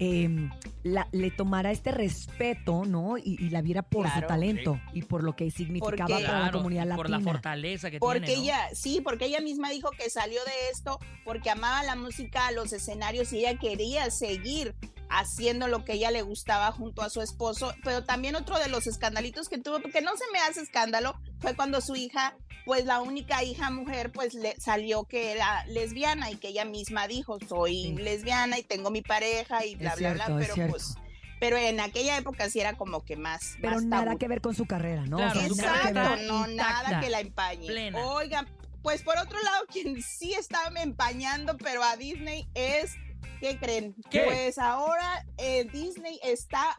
[0.00, 0.50] eh,
[0.82, 3.16] la- le tomara este respeto, ¿no?
[3.16, 6.50] Y, y la viera por su talento y por lo que significaba Porque- para la
[6.50, 6.96] comunidad latina.
[6.96, 8.42] por la fortaleza que Porque tiene, ¿no?
[8.42, 12.72] ella, sí, porque ella misma dijo que salió de esto porque amaba la música, los
[12.72, 14.74] escenarios y ella quería seguir
[15.10, 17.74] haciendo lo que ella le gustaba junto a su esposo.
[17.84, 21.54] Pero también otro de los escandalitos que tuvo, porque no se me hace escándalo, fue
[21.54, 26.36] cuando su hija, pues la única hija mujer, pues le salió que era lesbiana y
[26.36, 30.26] que ella misma dijo, soy lesbiana y tengo mi pareja y bla, Es bla, cierto,
[30.26, 30.40] bla.
[30.40, 30.70] Pero cierto.
[30.72, 30.94] pues,
[31.40, 33.56] pero en aquella época sí era como que más.
[33.60, 34.18] Pero más nada tabú.
[34.18, 35.16] que ver con su carrera, ¿no?
[35.16, 36.18] Claro, su nada que carrera ver.
[36.20, 37.66] Exacto, no, intacta, nada que la empañe.
[37.66, 38.06] plena.
[38.06, 38.48] Oigan,
[38.82, 42.94] pues por otro lado, quien sí está empañando, pero a Disney es,
[43.40, 43.94] ¿qué creen?
[44.10, 44.22] ¿Qué?
[44.24, 46.76] Pues ahora eh, Disney está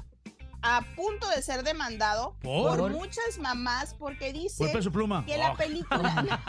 [0.68, 2.80] a punto de ser demandado ¿Por?
[2.80, 5.24] por, muchas mamás porque dice Por peso pluma.
[5.24, 5.58] que la Oh.
[5.58, 6.40] película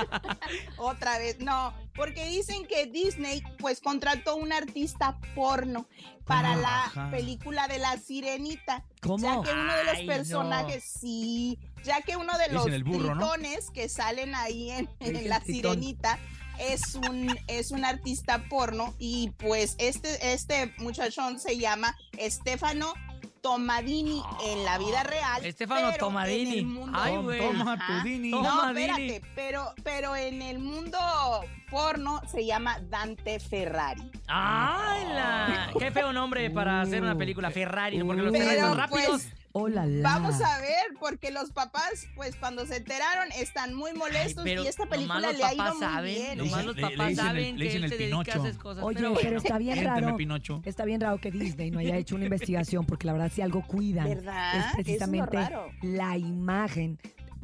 [0.78, 5.86] otra vez no porque dicen que Disney pues contrató un artista porno
[6.24, 7.10] para la Ajá.
[7.10, 9.18] película de la sirenita ¿Cómo?
[9.18, 10.12] ya que uno de los Ay, no.
[10.14, 13.28] personajes sí ya que uno de Dicen los burro, ¿no?
[13.32, 15.74] tritones que salen ahí en, en Dicen la tritón.
[15.74, 16.18] sirenita
[16.58, 22.94] es un es un artista porno y pues este este muchachón se llama Stefano
[23.42, 25.44] Tomadini en la vida real.
[25.46, 26.64] Estefano Tomadini.
[26.64, 27.38] mundo- Ay, güey.
[27.40, 27.98] Toma Ajá.
[28.02, 28.30] tu Dini.
[28.30, 30.98] No, espérate, pero, pero en el mundo
[31.70, 34.10] porno se llama Dante Ferrari.
[34.26, 35.70] ¡Ay, la!
[35.78, 38.06] Qué feo nombre para hacer una película Ferrari, ¿no?
[38.06, 39.06] porque los Pero, Ferrari son rápidos.
[39.08, 39.86] pues, Hola.
[40.02, 44.66] Vamos a ver, porque los papás, pues cuando se enteraron, están muy molestos pero y
[44.66, 46.38] esta película los le ha ido papás muy saben, bien.
[46.38, 46.66] nomás ¿eh?
[46.66, 48.46] los Le- le papás el- saben le que dicen él el se dedica a Pinocho.
[48.48, 48.84] esas cosas.
[48.84, 49.38] Oye, pero pero, bueno.
[49.38, 50.16] está bien raro.
[50.18, 50.60] Pinocho.
[50.66, 53.62] Está bien raro que Disney no haya hecho una investigación, porque la verdad, si algo
[53.66, 54.58] cuidan, ¿Verdad?
[54.58, 55.38] es precisamente
[55.80, 56.98] la imagen.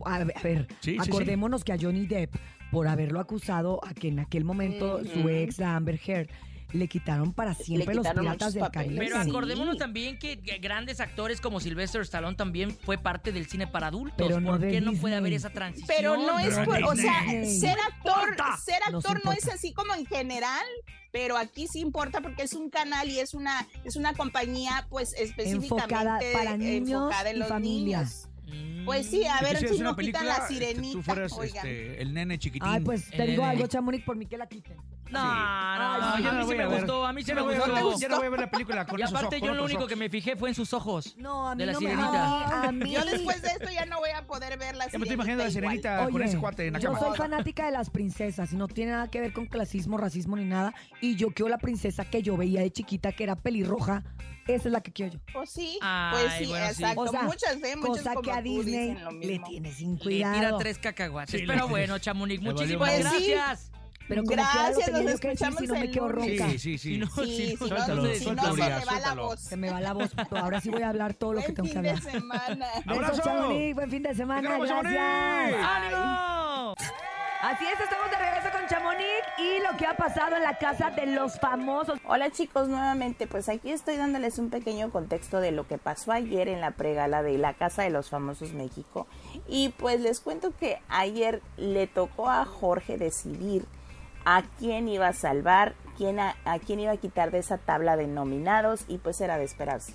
[0.05, 1.11] A ver, a ver, Sí, sí, sí.
[1.11, 2.35] acordémonos que a Johnny Depp,
[2.71, 6.29] por haberlo acusado a que en aquel momento su ex, Amber Heard,
[6.73, 8.71] le quitaron para siempre los quitaron piratas muchos del.
[8.73, 8.97] Caribe.
[8.99, 9.29] Pero Sí.
[9.31, 14.15] acordémonos también que grandes actores como Sylvester Stallone también fue parte del cine para adultos.
[14.17, 15.89] Pero no ¿Por de qué no puede haber esa transición?
[15.95, 19.95] Pero no es Pero por, o sea, ser actor, ser actor no es así como
[19.95, 20.65] en general,
[21.13, 25.13] pero aquí sí importa porque es un canal y es una, es una compañía, pues
[25.15, 28.29] específicamente Enfocada para niños enfocada en y los familias.
[28.45, 28.85] niños.
[28.85, 30.93] Pues sí, a ver si no quitan la sirenita.
[30.93, 32.69] Tú fueras este, el nene chiquitín.
[32.69, 33.53] Ay, pues te El digo nene.
[33.55, 34.77] algo, Chamonix, por mí que la quiten.
[35.13, 37.99] No, no, Ay, no, yo a mí sí me gustó, a mí sí me gustó.
[37.99, 39.87] ya no voy a ver la película con Y esos aparte ojos, yo lo único
[39.87, 41.15] que me fijé fue en sus ojos.
[41.17, 42.11] No, a mí De la no sirenita.
[42.11, 42.19] me...
[42.69, 44.87] A mí, a mí- Yo después de esto ya no voy a poder ver la
[44.91, 47.07] Ya me estoy imaginando la sirenita con ese cuate en la yo cama.
[47.07, 50.45] soy fanática de las princesas y no tiene nada que ver con clasismo, racismo ni
[50.45, 50.75] nada.
[51.01, 54.03] Y yo quiero la princesa que yo veía de chiquita, que era pelirroja.
[54.49, 55.21] Esa es la que quiero yo.
[55.33, 56.83] Pues sí, Ay, pues sí, bueno, sí.
[56.83, 57.01] exacto.
[57.03, 60.35] O sea, muchas veces, muchas Cosa como que a Disney le tiene sin Le cuidado.
[60.35, 61.39] tira tres cacahuates.
[61.41, 63.71] Sí, Pero le- bueno, Chamonix, le muchísimas gracias.
[64.15, 66.49] Pero como Gracias, nos que decir escuchamos si no me quedo ronca.
[66.51, 66.79] Sí, sí, sí.
[66.79, 69.41] Si no, Sí, si no, no, suéltalo, no se si me va la voz.
[69.41, 70.11] Se me va la voz.
[70.31, 72.13] Ahora sí voy a hablar todo lo que Buen tengo que fin de hablar.
[72.13, 72.67] semana.
[72.85, 73.23] Besos, ¡Abrazo!
[73.23, 73.75] Chamonix.
[73.75, 74.41] Buen fin de semana.
[74.41, 74.95] ¡Te queremos, Gracias.
[74.95, 75.67] Chamonix!
[75.67, 76.75] ¡Ánimo!
[77.43, 79.05] Así es, estamos de regreso con Chamonix
[79.39, 81.99] y lo que ha pasado en la casa de los famosos.
[82.07, 86.47] Hola chicos, nuevamente, pues aquí estoy dándoles un pequeño contexto de lo que pasó ayer
[86.47, 89.09] en la pregala de la Casa de los Famosos México.
[89.49, 93.65] Y pues les cuento que ayer le tocó a Jorge decidir
[94.25, 97.97] a quién iba a salvar, quién a, a quién iba a quitar de esa tabla
[97.97, 99.95] de nominados y pues era de esperarse.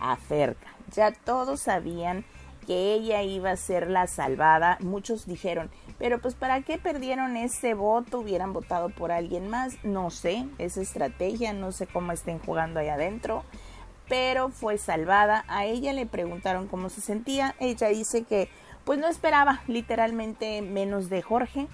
[0.00, 0.68] A Ferca.
[0.94, 2.24] Ya todos sabían
[2.68, 4.76] que ella iba a ser la salvada.
[4.80, 8.20] Muchos dijeron, pero pues ¿para qué perdieron ese voto?
[8.20, 9.82] Hubieran votado por alguien más.
[9.84, 13.42] No sé, es estrategia, no sé cómo estén jugando ahí adentro.
[14.06, 15.46] Pero fue salvada.
[15.48, 17.54] A ella le preguntaron cómo se sentía.
[17.58, 18.50] Ella dice que
[18.84, 21.68] pues no esperaba literalmente menos de Jorge.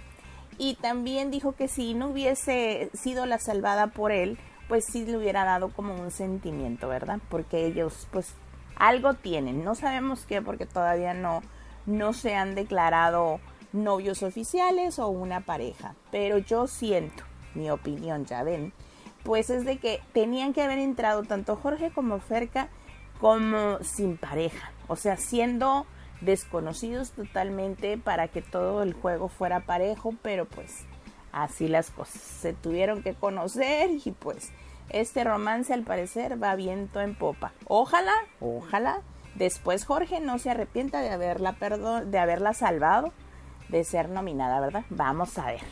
[0.58, 4.38] Y también dijo que si no hubiese sido la salvada por él,
[4.68, 7.18] pues sí le hubiera dado como un sentimiento, ¿verdad?
[7.28, 8.34] Porque ellos pues
[8.76, 11.42] algo tienen, no sabemos qué porque todavía no,
[11.86, 13.40] no se han declarado
[13.72, 18.72] novios oficiales o una pareja, pero yo siento, mi opinión, ya ven,
[19.22, 22.68] pues es de que tenían que haber entrado tanto Jorge como Ferca
[23.20, 25.86] como sin pareja, o sea, siendo
[26.24, 30.84] desconocidos totalmente para que todo el juego fuera parejo, pero pues
[31.32, 34.50] así las cosas, se tuvieron que conocer y pues
[34.90, 37.52] este romance al parecer va viento en popa.
[37.66, 39.00] Ojalá, ojalá
[39.34, 43.12] después Jorge no se arrepienta de haberla perdón, de haberla salvado
[43.68, 44.84] de ser nominada, ¿verdad?
[44.90, 45.62] Vamos a ver.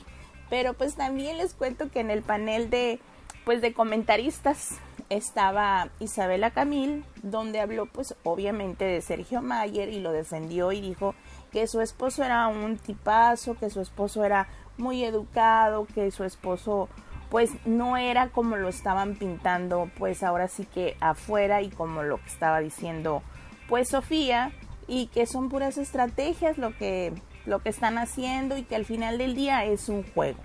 [0.50, 3.00] Pero pues también les cuento que en el panel de
[3.44, 4.76] pues de comentaristas
[5.16, 11.14] estaba Isabela Camil, donde habló pues obviamente de Sergio Mayer y lo defendió y dijo
[11.51, 14.48] que su esposo era un tipazo, que su esposo era
[14.79, 16.88] muy educado, que su esposo
[17.31, 22.18] pues no era como lo estaban pintando, pues ahora sí que afuera y como lo
[22.18, 23.22] que estaba diciendo,
[23.68, 24.53] pues Sofía,
[24.87, 27.12] y que son puras estrategias lo que,
[27.46, 30.40] lo que están haciendo y que al final del día es un juego.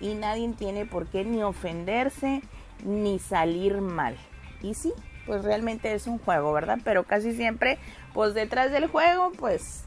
[0.00, 2.42] Y nadie tiene por qué ni ofenderse
[2.84, 4.16] ni salir mal.
[4.62, 4.92] Y sí,
[5.26, 6.78] pues realmente es un juego, ¿verdad?
[6.84, 7.78] Pero casi siempre,
[8.12, 9.84] pues detrás del juego, pues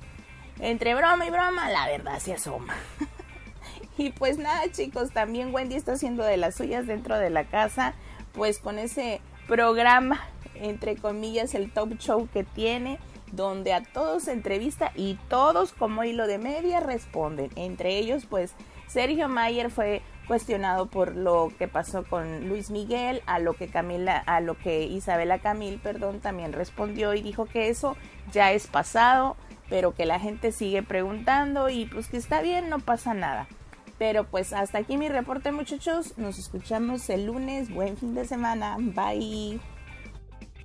[0.59, 2.75] entre broma y broma, la verdad se asoma.
[3.97, 7.93] y pues nada, chicos, también Wendy está haciendo de las suyas dentro de la casa,
[8.33, 10.21] pues con ese programa,
[10.55, 12.99] entre comillas, el top show que tiene
[13.33, 17.49] donde a todos se entrevista y todos como hilo de media responden.
[17.55, 18.53] Entre ellos, pues
[18.87, 20.03] Sergio Mayer fue
[20.33, 24.81] cuestionado por lo que pasó con Luis Miguel, a lo que Camila, a lo que
[24.81, 27.95] Isabela Camil, perdón, también respondió y dijo que eso
[28.31, 29.37] ya es pasado,
[29.69, 33.45] pero que la gente sigue preguntando y pues que está bien, no pasa nada.
[33.99, 38.77] Pero pues hasta aquí mi reporte muchachos, nos escuchamos el lunes, buen fin de semana,
[38.79, 39.59] bye.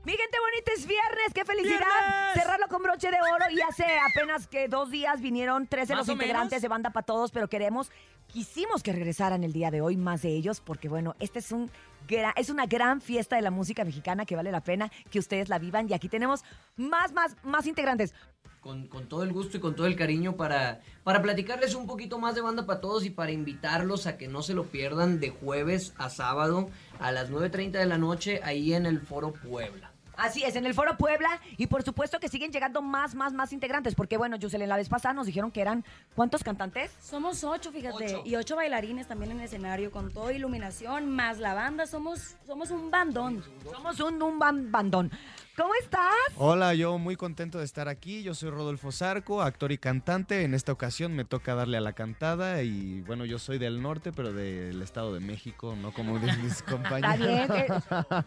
[0.09, 4.47] Mi gente bonita, es viernes, qué felicidad cerrarlo con broche de oro y hace apenas
[4.47, 6.63] que dos días vinieron 13 ¿Más los integrantes menos?
[6.63, 7.91] de Banda para Todos, pero queremos,
[8.27, 11.71] quisimos que regresaran el día de hoy más de ellos porque bueno, este es un
[12.09, 15.51] gra- es una gran fiesta de la música mexicana que vale la pena que ustedes
[15.51, 16.43] la vivan y aquí tenemos
[16.79, 18.15] más, más, más integrantes.
[18.63, 22.19] con, con todo el gusto y con todo el cariño para, para platicarles un poquito
[22.19, 25.29] más de Banda para Todos y para invitarlos a que no se lo pierdan de
[25.29, 29.88] jueves a sábado a las 9.30 de la noche ahí en el Foro Puebla.
[30.19, 33.53] Así es, en el Foro Puebla y por supuesto que siguen llegando más, más, más
[33.53, 36.91] integrantes porque bueno, Yuselén, la vez pasada nos dijeron que eran ¿cuántos cantantes?
[37.01, 38.23] Somos ocho, fíjate, Ocho.
[38.25, 42.71] y ocho bailarines también en el escenario con toda iluminación, más la banda, somos, somos
[42.71, 43.45] un bandón.
[43.73, 45.11] Somos un, un ban- bandón.
[45.59, 46.05] ¿Cómo estás?
[46.37, 48.23] Hola, yo muy contento de estar aquí.
[48.23, 50.45] Yo soy Rodolfo Zarco, actor y cantante.
[50.45, 54.13] En esta ocasión me toca darle a la cantada y bueno, yo soy del norte,
[54.13, 57.19] pero del Estado de México, no como de mis compañeros.
[57.19, 57.67] bien, eh,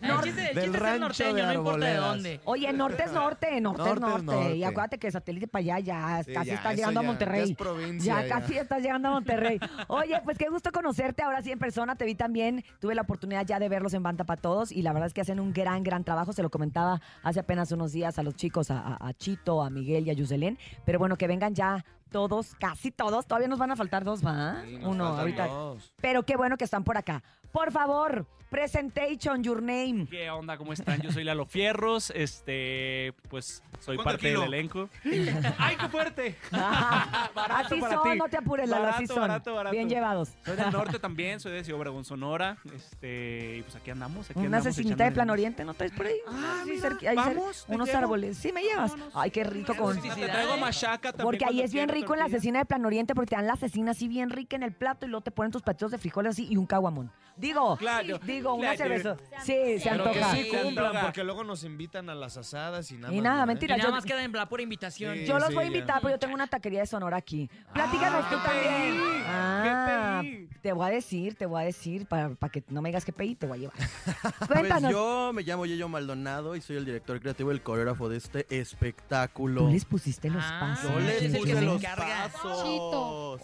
[0.01, 2.41] El chiste- el chiste es ser norteño, no importa de dónde.
[2.43, 4.23] Oye, norte es norte, norte, es Norte es norte.
[4.55, 4.65] Y norte.
[4.65, 7.45] acuérdate que satélite para allá ya Sí, casi ya, estás llegando a Monterrey.
[7.45, 8.35] ya es provincia, Ya ya.
[8.41, 9.57] casi estás llegando a Monterrey.
[9.87, 11.95] Oye, pues qué gusto conocerte ahora sí en persona.
[11.95, 12.65] Te vi también.
[12.81, 15.21] Tuve la oportunidad ya de verlos en Banda para Todos y la verdad es que
[15.21, 16.33] hacen un gran, gran trabajo.
[16.33, 20.09] Se lo comentaba hace apenas unos días a los chicos, a, Chito, a Miguel y
[20.09, 20.57] a Yuselén.
[20.85, 23.25] Pero bueno, que vengan ya todos, casi todos.
[23.25, 24.61] Todavía nos van a faltar dos, ¿va?
[24.65, 25.47] Sí, Uno ahorita.
[25.47, 25.93] dos.
[26.01, 27.23] Pero qué bueno que están por acá.
[27.51, 30.07] Por favor, presentation, your name.
[30.09, 30.57] ¿Qué onda?
[30.57, 31.01] ¿Cómo están?
[31.01, 34.41] Yo soy Lalo Fierros, este, pues soy ¿Cuánto parte kilo?
[34.41, 34.89] del elenco.
[35.57, 36.35] ¡Ay, qué fuerte!
[36.51, 38.17] así para son, ti.
[38.17, 39.21] no te apures, Lalo, así Barato, son.
[39.21, 39.75] barato, barato.
[39.75, 40.29] Bien llevados.
[40.45, 44.39] Soy del norte también, soy de Ciudad Obregón, Sonora, este, y pues aquí andamos, aquí
[44.39, 46.15] Una andamos de plan oriente, ¿no traes por ahí?
[46.27, 47.99] Ah, Sí, mira, cerqui- ahí vamos, unos llevo.
[47.99, 48.37] árboles.
[48.37, 48.93] Sí, me llevas.
[49.13, 49.99] Ay, qué rico con...
[50.01, 51.25] Te traigo machaca también.
[51.25, 53.47] Porque ahí es bien quieras, rico en la cecina de plan oriente porque te dan
[53.47, 55.97] la cecina así bien rica en el plato y luego te ponen tus platitos de
[55.97, 57.11] frijoles así y un caguamón.
[57.37, 58.77] Digo, Claro, digo, una claro.
[59.01, 59.17] cerveza.
[59.43, 60.31] Sí, se Pero que antoja.
[60.35, 63.43] sí cumplan, porque luego nos invitan a las asadas y nada Y más, nada, ¿no,
[63.43, 63.45] eh?
[63.47, 65.15] mentira, Y nada yo- más queda en la pura invitación.
[65.17, 65.73] Sí, Yo los sí, voy a ya.
[65.77, 67.49] invitar, pero yo tengo una taquería de Sonora aquí.
[67.73, 68.93] Platícanos tú ¿qué también.
[68.93, 69.23] pedí?
[69.27, 70.47] Ah, ¿Qué pedí?
[70.61, 73.13] te voy a decir, te voy a decir, para, para que no me digas que
[73.13, 73.75] pedí, te voy a llevar.
[74.47, 74.91] Pues Cuéntanos.
[74.91, 78.45] yo me llamo Yeyo Maldonado y soy el director creativo y el coreógrafo de este
[78.59, 79.61] espectáculo.
[79.61, 80.91] Tú les pusiste los Ah, pasos.
[80.91, 81.81] Yo les puse se los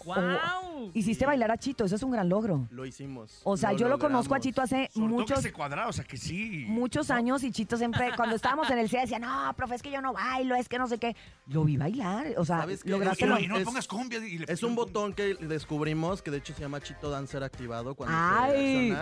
[0.04, 0.90] ¡Wow!
[0.94, 2.66] Hiciste bailar a Chito, eso es un gran logro.
[2.70, 3.40] Lo hicimos.
[3.44, 4.40] O sea, yo lo conozco a.
[4.40, 6.64] Chito hace Sobre todo que muchos, se cuadrado, o sea que sí.
[6.68, 9.90] muchos años y Chito siempre, cuando estábamos en el CEA, decía, no, profe, es que
[9.90, 11.16] yo no bailo, es que no sé qué.
[11.48, 14.62] Lo vi bailar, o sea, lograste lo- Y no es- pongas cumbia y le Es
[14.62, 18.90] un botón que descubrimos que de hecho se llama Chito Dancer activado cuando ¡Ay!
[18.90, 18.98] se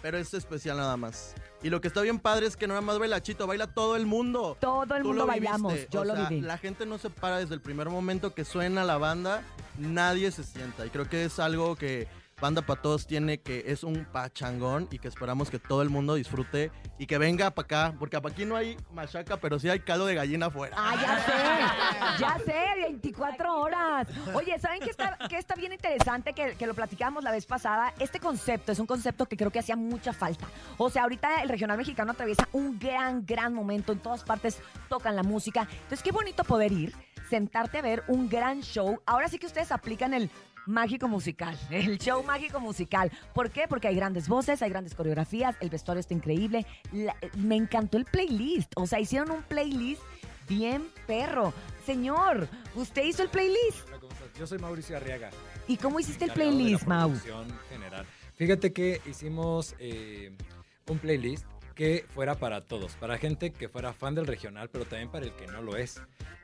[0.00, 1.34] pero es especial nada más.
[1.62, 3.96] Y lo que está bien padre es que no nada más baila Chito, baila todo
[3.96, 4.56] el mundo.
[4.60, 6.40] Todo el Tú mundo bailamos, yo o lo sea, viví.
[6.40, 9.42] La gente no se para desde el primer momento que suena la banda,
[9.78, 10.86] nadie se sienta.
[10.86, 12.08] Y creo que es algo que
[12.42, 16.16] Banda para Todos tiene que es un pachangón y que esperamos que todo el mundo
[16.16, 19.78] disfrute y que venga para acá, porque para aquí no hay machaca, pero sí hay
[19.78, 20.74] caldo de gallina afuera.
[20.76, 24.08] Ah, ya sé, ya sé, 24 horas.
[24.34, 27.94] Oye, ¿saben qué está, qué está bien interesante que, que lo platicábamos la vez pasada?
[28.00, 30.48] Este concepto es un concepto que creo que hacía mucha falta.
[30.78, 33.92] O sea, ahorita el regional mexicano atraviesa un gran, gran momento.
[33.92, 35.68] En todas partes tocan la música.
[35.70, 36.92] Entonces, qué bonito poder ir,
[37.30, 39.00] sentarte a ver un gran show.
[39.06, 40.28] Ahora sí que ustedes aplican el
[40.66, 43.10] mágico musical, el show mágico musical.
[43.34, 43.66] ¿Por qué?
[43.68, 46.66] Porque hay grandes voces, hay grandes coreografías, el vestuario está increíble.
[46.92, 50.02] La- me encantó el playlist, o sea, hicieron un playlist
[50.48, 51.52] bien perro.
[51.86, 53.86] Señor, ¿usted hizo el playlist?
[53.88, 54.38] Hola, ¿cómo estás?
[54.38, 55.30] Yo soy Mauricio Arriaga.
[55.66, 57.12] ¿Y cómo hiciste el playlist, Mau?
[57.68, 58.06] general.
[58.36, 60.32] Fíjate que hicimos eh,
[60.88, 61.44] un playlist
[61.74, 65.32] que fuera para todos, para gente que fuera fan del regional, pero también para el
[65.32, 66.00] que no lo es.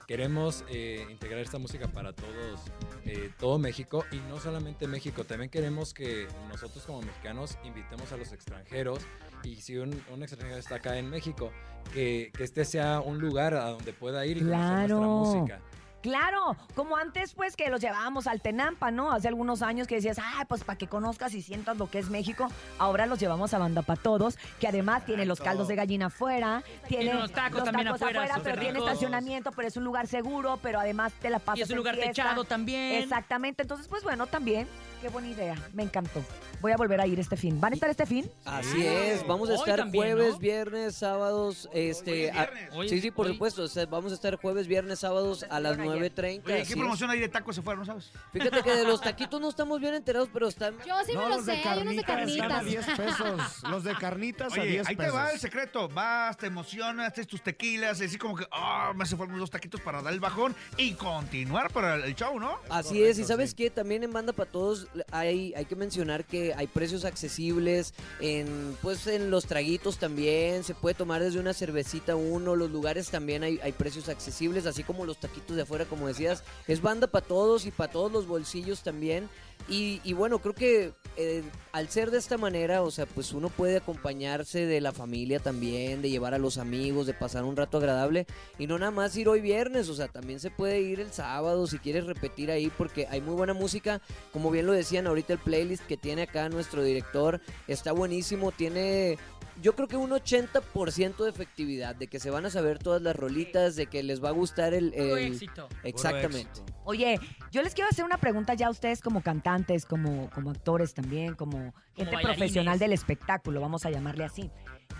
[0.08, 2.60] Queremos eh, integrar esta música para todos,
[3.04, 8.16] eh, todo México y no solamente México, también queremos que nosotros como mexicanos invitemos a
[8.16, 9.00] los extranjeros
[9.44, 11.52] y si un, un extranjero está acá en México,
[11.92, 15.00] que, que este sea un lugar a donde pueda ir y conocer nuestra Claro.
[15.10, 15.60] música.
[16.02, 19.12] Claro, como antes, pues que los llevábamos al Tenampa, ¿no?
[19.12, 22.08] Hace algunos años que decías, ay, pues para que conozcas y sientas lo que es
[22.08, 22.48] México.
[22.78, 26.62] Ahora los llevamos a Banda para Todos, que además tiene los caldos de gallina afuera,
[26.86, 31.12] tiene unos tacos también afuera, pero tiene estacionamiento, pero es un lugar seguro, pero además
[31.20, 32.12] te la pasas Y es un en lugar fiesta.
[32.12, 33.02] techado también.
[33.02, 34.68] Exactamente, entonces, pues bueno, también,
[35.00, 36.24] qué buena idea, me encantó.
[36.60, 37.60] Voy a volver a ir este fin.
[37.60, 38.28] ¿Van a estar este fin?
[38.44, 40.38] Así es, vamos a Hoy estar también, jueves, ¿no?
[40.40, 43.34] viernes, sábados, este, a- Hoy- sí, sí, por hoy.
[43.34, 46.44] supuesto, o sea, vamos a estar jueves, viernes, sábados a las 9.30.
[46.46, 46.76] Oye, así ¿qué es.
[46.78, 48.10] promoción hay de tacos se fueron, no sabes?
[48.32, 50.74] Fíjate que de los taquitos no estamos bien enterados, pero están...
[50.84, 52.64] Yo sí me lo sé, hay unos de carnitas.
[53.70, 55.12] Los de carnitas a Oye, 10 ahí pesos.
[55.12, 55.88] te va el secreto.
[55.88, 59.50] Vas, te emocionas, haces tus tequilas, así como que, ah, me hace falta unos dos
[59.50, 62.58] taquitos para dar el bajón y continuar para el show, ¿no?
[62.68, 66.54] Así es, y sabes que también en Banda para Todos hay, hay que mencionar que
[66.54, 72.16] hay precios accesibles en pues en los traguitos también, se puede tomar desde una cervecita
[72.16, 76.08] uno, los lugares también hay, hay precios accesibles, así como los taquitos de afuera, como
[76.08, 79.28] decías, es Banda para Todos y para todos los bolsillos también.
[79.68, 81.42] Y, y bueno, creo que eh,
[81.72, 86.00] al ser de esta manera, o sea, pues uno puede acompañarse de la familia también,
[86.00, 88.26] de llevar a los amigos, de pasar un rato agradable.
[88.56, 91.66] Y no nada más ir hoy viernes, o sea, también se puede ir el sábado
[91.66, 94.00] si quieres repetir ahí porque hay muy buena música,
[94.32, 99.18] como bien lo decían ahorita el playlist que tiene acá nuestro director está buenísimo, tiene
[99.62, 103.14] yo creo que un 80% de efectividad, de que se van a saber todas las
[103.16, 104.92] rolitas, de que les va a gustar el...
[104.92, 105.68] Puro el- éxito.
[105.84, 106.60] Exactamente.
[106.84, 107.18] Oye,
[107.50, 111.34] yo les quiero hacer una pregunta ya a ustedes como cantantes, como, como actores también,
[111.34, 112.36] como gente bailarines.
[112.36, 114.50] profesional del espectáculo, vamos a llamarle así.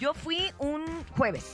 [0.01, 0.85] Yo fui un
[1.17, 1.45] jueves.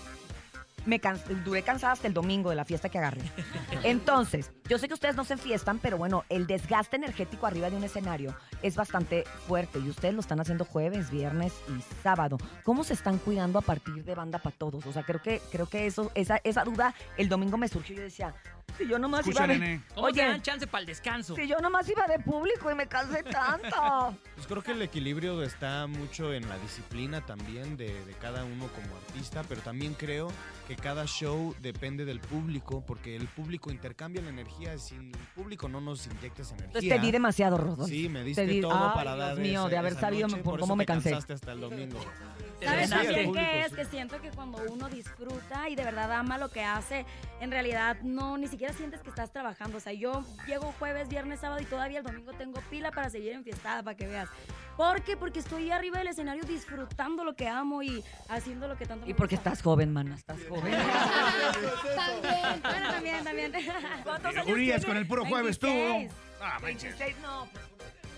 [0.86, 3.22] Me can- duré cansada hasta el domingo de la fiesta que agarré.
[3.84, 7.77] Entonces, yo sé que ustedes no se enfiestan, pero bueno, el desgaste energético arriba de
[7.77, 12.38] un escenario es bastante fuerte y ustedes lo están haciendo jueves, viernes y sábado.
[12.62, 14.87] ¿Cómo se están cuidando a partir de banda para todos?
[14.87, 17.98] O sea, creo que creo que eso esa, esa duda el domingo me surgió y
[17.98, 18.35] yo decía,
[18.79, 19.83] si yo nomás Escucha, iba de, nene.
[19.94, 21.37] ¿Cómo Oye, te dan chance para el descanso?
[21.37, 24.18] si yo nomás iba de público y me cansé tanto.
[24.35, 28.66] Pues creo que el equilibrio está mucho en la disciplina también de, de cada uno
[28.68, 30.29] como artista, pero también creo
[30.66, 34.53] que cada show depende del público, porque el público intercambia la energía.
[34.78, 36.66] Sin el público no nos inyectas energía.
[36.66, 37.86] Entonces te di demasiado, Rodolfo.
[37.86, 40.28] Sí, me Te diste di- todo Ay, para Dios dar mío, esa- de haber sabido
[40.28, 41.10] noche, por cómo me cansé.
[41.10, 41.98] cansaste hasta el domingo.
[42.62, 43.68] ¿Sabes Sí, también qué es?
[43.70, 43.74] sí.
[43.76, 47.04] Que siento que cuando uno disfruta y de verdad ama lo que hace,
[47.40, 49.76] en realidad no, ni siquiera sientes que estás trabajando.
[49.78, 53.32] O sea, yo llego jueves, viernes, sábado y todavía el domingo tengo pila para seguir
[53.32, 54.28] enfiestada, para que veas.
[54.76, 55.16] ¿Por qué?
[55.16, 59.10] Porque estoy arriba del escenario disfrutando lo que amo y haciendo lo que tanto me
[59.10, 59.50] Y porque gusta.
[59.50, 60.72] estás joven, mana, estás joven.
[61.94, 63.52] También, bueno, también, también.
[64.02, 64.84] ¿Cuántos años Urias tienes?
[64.87, 65.66] con el puro jueves tú.
[65.68, 66.12] 26.
[66.40, 66.98] Ah, manches.
[66.98, 67.48] 26, no.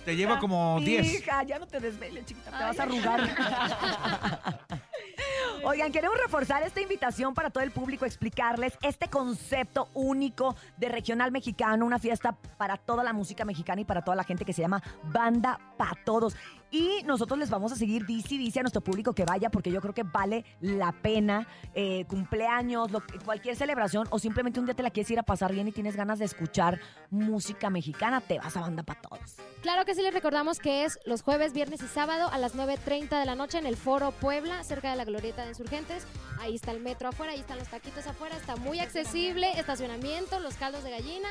[0.04, 1.14] Te lleva como 10.
[1.14, 3.20] Hija, ya no te desveles, chiquita, te vas a arrugar.
[5.64, 11.32] Oigan, queremos reforzar esta invitación para todo el público, explicarles este concepto único de regional
[11.32, 14.62] mexicano, una fiesta para toda la música mexicana y para toda la gente que se
[14.62, 16.36] llama Banda Pa' Todos.
[16.76, 19.70] Y nosotros les vamos a seguir, dice y dice a nuestro público que vaya, porque
[19.70, 21.48] yo creo que vale la pena.
[21.74, 22.88] eh, cumpleaños,
[23.24, 25.96] cualquier celebración, o simplemente un día te la quieres ir a pasar bien y tienes
[25.96, 29.36] ganas de escuchar música mexicana, te vas a Banda Pa' Todos.
[29.62, 33.18] Claro que sí, les recordamos que es los jueves, viernes y sábado a las 9.30
[33.18, 36.06] de la noche en el Foro Puebla, cerca de la Glorieta de Insurgentes.
[36.40, 40.54] Ahí está el metro afuera, ahí están los taquitos afuera, está muy accesible, estacionamiento, los
[40.54, 41.28] caldos de gallina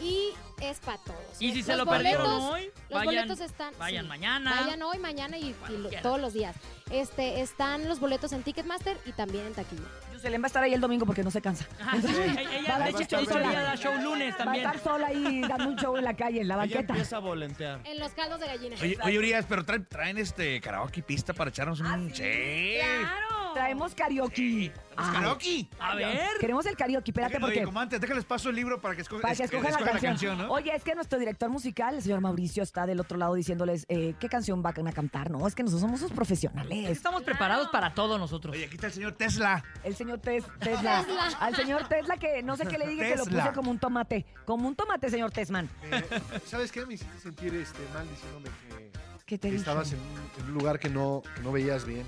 [0.00, 1.18] y es para todos.
[1.40, 3.72] Y si se lo perdieron hoy, los vayan- boletos están...
[3.78, 4.60] vayan sí, mañana.
[4.62, 6.02] Vayan hoy, mañana y, y lo- quieran.
[6.02, 6.56] todos los días.
[6.90, 9.82] Este, están los boletos en Ticketmaster y también en taquilla.
[10.12, 11.64] Yuselén va a estar ahí el domingo porque no se cansa.
[11.94, 14.66] Ella, ella, Va a de hecho, ella da show lunes también.
[14.66, 16.92] Va a estar sola ahí dando un show en la calle, en la Ella banqueta.
[16.92, 17.80] empieza a volentear.
[17.84, 18.76] En los caldos de gallina.
[18.82, 22.12] Oye, oye, Urias, pero traen, traen este karaoke pista para echarnos Ah, un...
[22.14, 22.74] Sí.
[23.54, 24.72] Traemos karaoke.
[25.02, 25.68] Ay, karaoke?
[25.78, 26.28] A ver.
[26.40, 27.62] Queremos el karaoke, espérate porque...
[27.64, 30.38] como antes, déjales paso el libro para que, esco- Para que es- escojan la canción.
[30.38, 30.50] ¿no?
[30.52, 34.14] Oye, es que nuestro director musical, el señor Mauricio, está del otro lado diciéndoles eh,
[34.18, 35.30] qué canción van a cantar.
[35.30, 36.88] No, es que nosotros somos sus profesionales.
[36.90, 38.54] Estamos preparados para todo nosotros.
[38.54, 39.62] Oye, aquí está el señor Tesla.
[39.84, 41.04] El señor Tes- Tesla.
[41.04, 41.28] Tesla.
[41.40, 43.42] Al señor Tesla que no sé qué le diga que lo Tesla.
[43.44, 44.26] puse como un tomate.
[44.44, 45.68] Como un tomate, señor Tesman.
[46.46, 46.84] ¿Sabes qué?
[46.86, 48.90] Me hiciste sentir este, mal diciéndome que,
[49.26, 49.58] ¿Qué te que dije?
[49.58, 52.04] estabas en un, en un lugar que no, que no veías bien.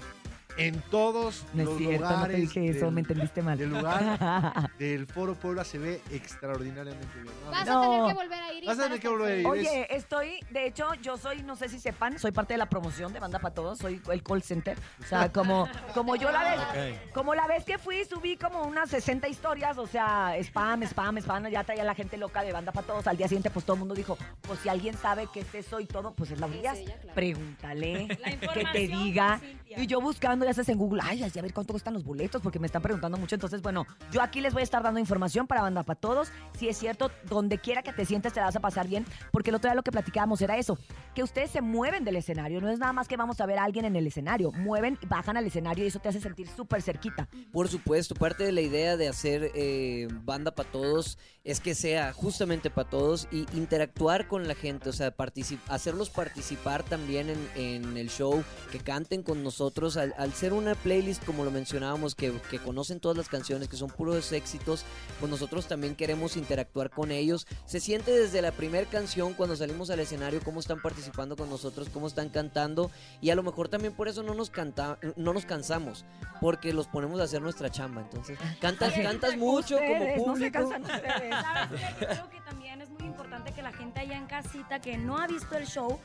[0.58, 3.56] En todos No es los cierto, no te lugares dije eso, del- me entendiste mal.
[3.58, 7.34] del lugar del Foro Puebla se ve extraordinariamente bien.
[7.44, 7.50] ¿no?
[7.50, 7.82] Vas No.
[7.82, 9.46] a tener que volver a ir Vas a tener que volver a ir.
[9.46, 13.12] Oye, estoy, de hecho, yo soy, no sé si sepan, soy parte de la promoción
[13.12, 14.76] de Banda para Todos, soy el call center.
[15.00, 18.90] O sea, como, como yo la vez, como la vez que fui, subí como unas
[18.90, 22.86] 60 historias, o sea, spam, spam, spam, ya traía la gente loca de Banda para
[22.86, 23.06] Todos.
[23.06, 25.80] Al día siguiente, pues todo el mundo dijo, pues si alguien sabe que es eso
[25.80, 26.78] y todo, pues es la Urias.
[27.14, 28.08] Pregúntale,
[28.54, 29.40] que te diga.
[29.76, 32.42] Y yo buscando, ya sabes, en Google, ay, así a ver cuánto cuestan los boletos,
[32.42, 33.34] porque me están preguntando mucho.
[33.34, 36.30] Entonces, bueno, yo aquí les voy a estar dando información para Banda para Todos.
[36.58, 39.56] Si es cierto, donde quiera que te sientes te vas a pasar bien, porque el
[39.56, 40.78] otro día lo que platicábamos era eso,
[41.14, 43.64] que ustedes se mueven del escenario, no es nada más que vamos a ver a
[43.64, 47.28] alguien en el escenario, mueven, bajan al escenario y eso te hace sentir súper cerquita.
[47.52, 52.12] Por supuesto, parte de la idea de hacer eh, banda para todos es que sea
[52.12, 57.48] justamente para todos y interactuar con la gente, o sea, particip- hacerlos participar también en,
[57.56, 62.14] en el show, que canten con nosotros, al, al ser una playlist como lo mencionábamos,
[62.14, 64.84] que, que conocen todas las canciones, que son puros éxitos,
[65.18, 67.46] pues nosotros también queremos interactuar con ellos.
[67.66, 71.88] Se siente desde la primera canción cuando salimos al escenario cómo están participando con nosotros,
[71.92, 72.90] cómo están cantando
[73.20, 76.04] y a lo mejor también por eso no nos canta, no nos cansamos,
[76.40, 78.02] porque los ponemos a hacer nuestra chamba.
[78.02, 80.58] Entonces, cantas, cantas mucho como Ustedes, no se público.
[80.70, 81.31] cansan ustedes.
[81.42, 82.00] ¿Sabes qué?
[82.00, 85.18] Yo creo que también es muy importante que la gente allá en casita que no
[85.18, 85.98] ha visto el show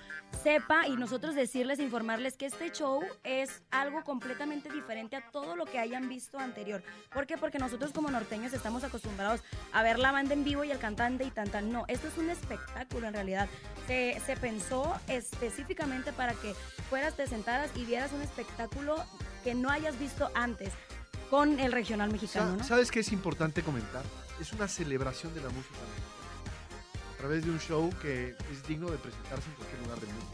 [0.43, 5.65] sepa y nosotros decirles, informarles que este show es algo completamente diferente a todo lo
[5.65, 6.83] que hayan visto anterior.
[7.13, 7.37] ¿Por qué?
[7.37, 9.41] Porque nosotros como norteños estamos acostumbrados
[9.73, 11.71] a ver la banda en vivo y el cantante y tan tan.
[11.71, 13.47] No, esto es un espectáculo en realidad.
[13.87, 16.53] Se, se pensó específicamente para que
[16.89, 19.03] fueras, te sentaras y vieras un espectáculo
[19.43, 20.73] que no hayas visto antes
[21.29, 22.63] con el regional mexicano, Sa- ¿no?
[22.63, 24.03] ¿Sabes qué es importante comentar?
[24.39, 25.75] Es una celebración de la música.
[27.13, 30.27] A través de un show que es digno de presentarse en cualquier lugar del mundo.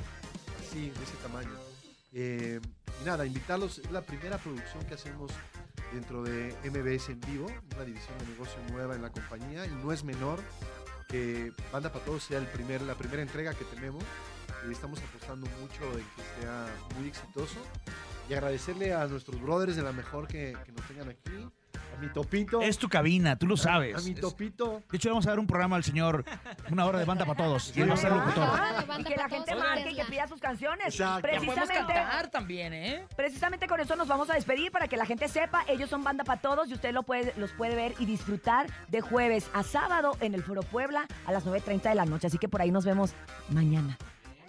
[0.59, 1.51] Así, de ese tamaño.
[2.11, 2.59] Eh,
[3.01, 3.79] y nada, invitarlos.
[3.79, 5.31] Es la primera producción que hacemos
[5.93, 9.65] dentro de MBS en vivo, una división de negocio nueva en la compañía.
[9.65, 10.39] Y no es menor
[11.07, 14.03] que Banda para Todos sea el primer, la primera entrega que tenemos.
[14.67, 17.59] Y estamos apostando mucho en que sea muy exitoso.
[18.29, 21.49] Y agradecerle a nuestros brothers de la mejor que nos tengan aquí.
[21.95, 22.61] A mi topito.
[22.61, 23.95] Es tu cabina, tú lo sabes.
[23.95, 24.81] A mi topito.
[24.89, 26.25] De hecho, vamos a dar un programa al señor,
[26.71, 27.75] una hora de banda para todos.
[27.75, 28.49] Y él va a ser locutor.
[28.99, 30.87] Y que la gente marque y que pida sus canciones.
[30.87, 31.21] Exacto.
[31.21, 33.07] Precisamente, cantar también, ¿eh?
[33.15, 35.63] precisamente con eso nos vamos a despedir para que la gente sepa.
[35.67, 39.01] Ellos son banda para todos y usted lo puede, los puede ver y disfrutar de
[39.01, 42.27] jueves a sábado en el Foro Puebla a las 9.30 de la noche.
[42.27, 43.13] Así que por ahí nos vemos
[43.49, 43.97] mañana.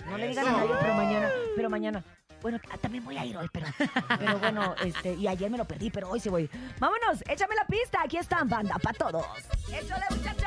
[0.09, 2.05] No le digan a nadie, pero mañana, pero mañana.
[2.45, 3.67] Bueno, ah, también voy a ir hoy, pero,
[4.19, 6.51] pero bueno, este, y ayer me lo perdí, pero hoy sí voy.
[6.79, 8.03] Vámonos, échame la pista.
[8.05, 9.25] Aquí están, banda para todos.
[9.73, 10.45] ¡Échale, muchachos!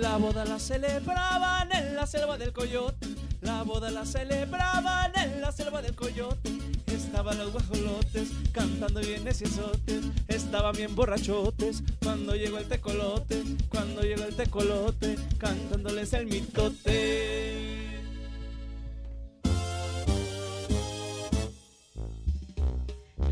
[0.00, 3.08] La boda la celebraban en la selva del coyote.
[3.40, 6.59] La boda la celebraban en la selva del coyote.
[6.92, 10.04] Estaban los guajolotes cantando bien neciesotes.
[10.28, 13.42] Estaban bien borrachotes cuando llegó el tecolote.
[13.68, 18.00] Cuando llegó el tecolote cantándoles el mitote.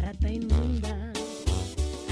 [0.01, 1.13] Rata inmunda,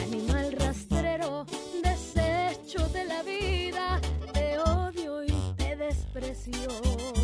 [0.03, 1.47] animal rastrero,
[1.83, 4.01] desecho de la vida,
[4.33, 7.16] te odio y te desprecio.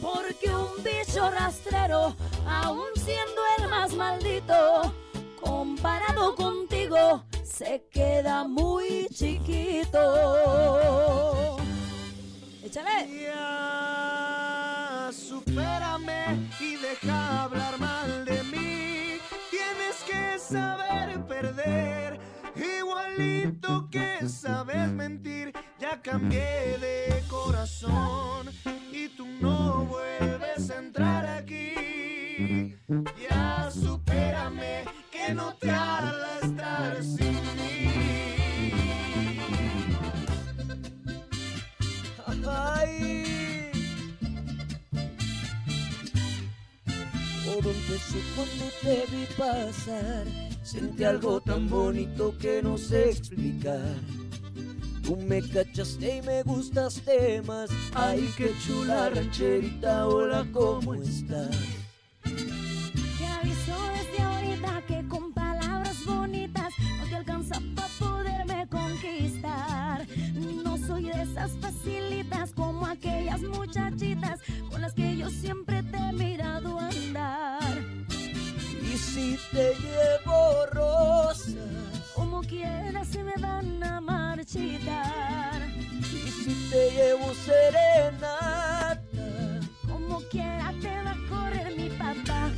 [0.00, 2.14] Porque un bicho rastrero,
[2.46, 4.92] aun siendo el más maldito,
[5.40, 10.00] comparado contigo, se queda muy chiquito.
[12.62, 13.08] Échale.
[13.24, 19.18] Ya, supérame y deja hablar mal de mí.
[19.50, 22.20] Tienes que saber perder,
[22.56, 25.52] igualito que sabes mentir.
[25.88, 28.50] Ya cambié de corazón
[28.92, 32.74] y tú no vuelves a entrar aquí.
[33.30, 38.72] Ya supérame que no te hará estar sin mí.
[42.48, 43.70] Ay.
[47.44, 50.26] Todo empezó cuando te vi pasar.
[50.64, 53.94] Sentí algo tan bonito que no sé explicar.
[55.06, 57.70] Tú me cachaste y me gustaste más.
[57.94, 61.56] Ay, qué chula rancherita, hola, ¿cómo estás?
[62.24, 70.04] Te aviso desde ahorita que con palabras bonitas no te alcanza para poderme conquistar.
[70.64, 74.40] No soy de esas facilitas como aquellas muchachitas
[74.72, 77.78] con las que yo siempre te he mirado andar.
[78.82, 80.66] Y si te llevo
[82.48, 85.60] quieras y me van a marchitar.
[86.00, 89.00] Y si te llevo serenata,
[89.88, 92.50] Como quiera te va a correr mi papá.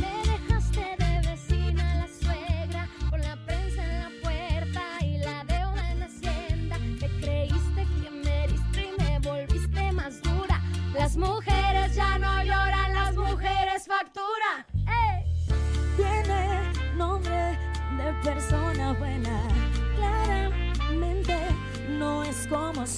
[0.00, 5.92] Me dejaste de vecina la suegra con la prensa en la puerta y la deuda
[5.92, 6.76] en la hacienda.
[6.98, 10.60] Te creíste que me heriste y me volviste más dura.
[10.94, 12.29] Las mujeres ya no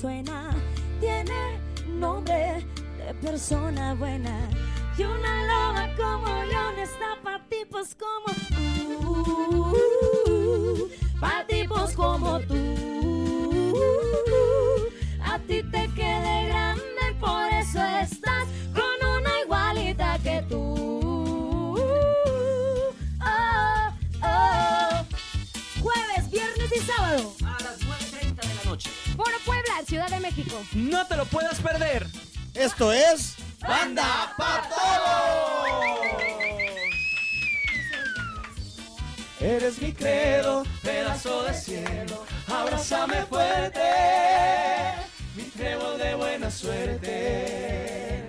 [0.03, 0.51] suena.
[0.99, 2.67] Tiene nombre
[2.99, 4.49] de persona buena.
[4.99, 8.35] Y una loba como no está pa' tipos como
[9.47, 10.91] tú.
[11.21, 12.59] Pa' tipos como tú.
[15.25, 15.62] A ti
[29.93, 30.57] Ciudad de México.
[30.73, 32.07] No te lo puedas perder.
[32.55, 33.35] Esto es.
[33.61, 36.23] ¡Banda para todos!
[39.39, 43.83] Eres mi credo, pedazo de cielo, abrázame fuerte,
[45.37, 48.25] mi trébol de buena suerte.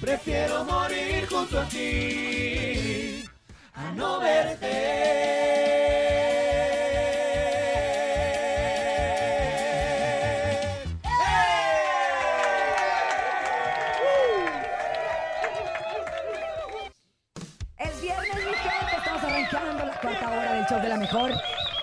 [0.00, 3.28] Prefiero morir junto a ti,
[3.74, 5.08] a no verte.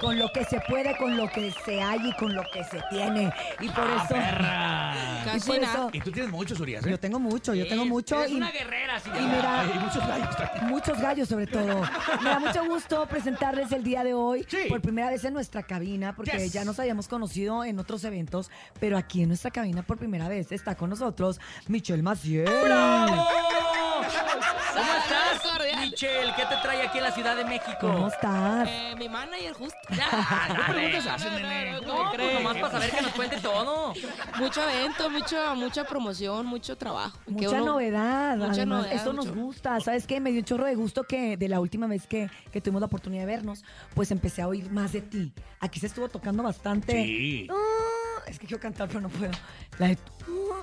[0.06, 2.80] Con lo que se puede, con lo que se hay y con lo que se
[2.92, 3.34] tiene.
[3.60, 4.14] Y por Ah, eso.
[4.14, 5.36] perra.
[5.36, 5.90] Y por eso.
[5.94, 6.92] Y tú tienes muchos, Urias, ¿eh?
[6.92, 8.20] Yo tengo mucho, yo tengo mucho.
[8.20, 9.10] Eres y, una guerrera, sí.
[9.10, 10.36] y mira, Hay muchos gallos.
[10.64, 11.82] muchos gallos sobre todo.
[12.22, 16.16] Me da mucho gusto presentarles el día de hoy por primera vez en nuestra cabina,
[16.16, 16.54] porque Yes.
[16.54, 20.52] ya nos habíamos conocido en otros eventos, pero aquí en nuestra cabina por primera vez
[20.52, 22.46] está con nosotros Michelle Maciel.
[22.64, 23.28] ¡Bravo!
[23.28, 25.15] ¿Cómo estás.
[25.96, 26.34] Michelle?
[26.36, 27.72] ¿Qué te trae aquí en la Ciudad de México?
[27.80, 28.68] ¿Cómo estás?
[28.70, 29.78] Eh, mi manager justo.
[29.96, 31.42] Ya, preguntas hacen,
[31.86, 33.94] No, pues nomás para saber que nos cuente todo.
[34.38, 37.18] Mucho evento, mucho, mucha promoción, mucho trabajo.
[37.28, 39.80] Mucha uno- novedad, mucha además, novedad, esto nos gusta.
[39.80, 40.20] ¿Sabes qué?
[40.20, 42.88] Me dio un chorro de gusto que de la última vez que, que tuvimos la
[42.88, 45.32] oportunidad de vernos, pues empecé a oír más de ti.
[45.62, 46.92] Aquí se estuvo tocando bastante.
[46.92, 47.48] Sí.
[47.50, 49.32] Ah, es que quiero cantar, pero no puedo.
[49.80, 49.98] La de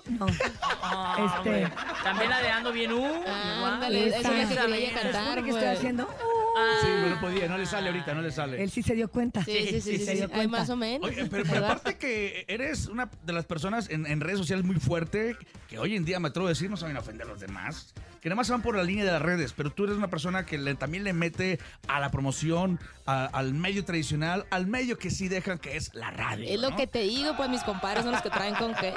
[0.08, 0.26] no.
[0.82, 1.70] Ah, Este.
[2.02, 3.22] También la de Ando Bien Uh.
[3.64, 4.66] Ándale, eso que Esa.
[4.66, 5.62] quería ¿Se cantar, supone que pues.
[5.62, 6.08] estoy haciendo?
[6.82, 8.62] Sí, no podía, no le sale ahorita, no le sale.
[8.62, 9.42] Él sí se dio cuenta.
[9.44, 10.58] Sí, sí, sí, sí, se sí, dio Ay, cuenta.
[10.58, 11.08] más o menos.
[11.08, 14.76] Oye, pero, pero aparte que eres una de las personas en, en redes sociales muy
[14.76, 15.36] fuerte,
[15.68, 18.28] que hoy en día me atrevo a decir, no saben ofender a los demás, que
[18.28, 20.58] nada más van por la línea de las redes, pero tú eres una persona que
[20.58, 25.28] le- también le mete a la promoción, a- al medio tradicional, al medio que sí
[25.28, 26.44] dejan, que es la radio.
[26.46, 28.92] Es lo que te digo, pues mis compadres son los que traen con qué.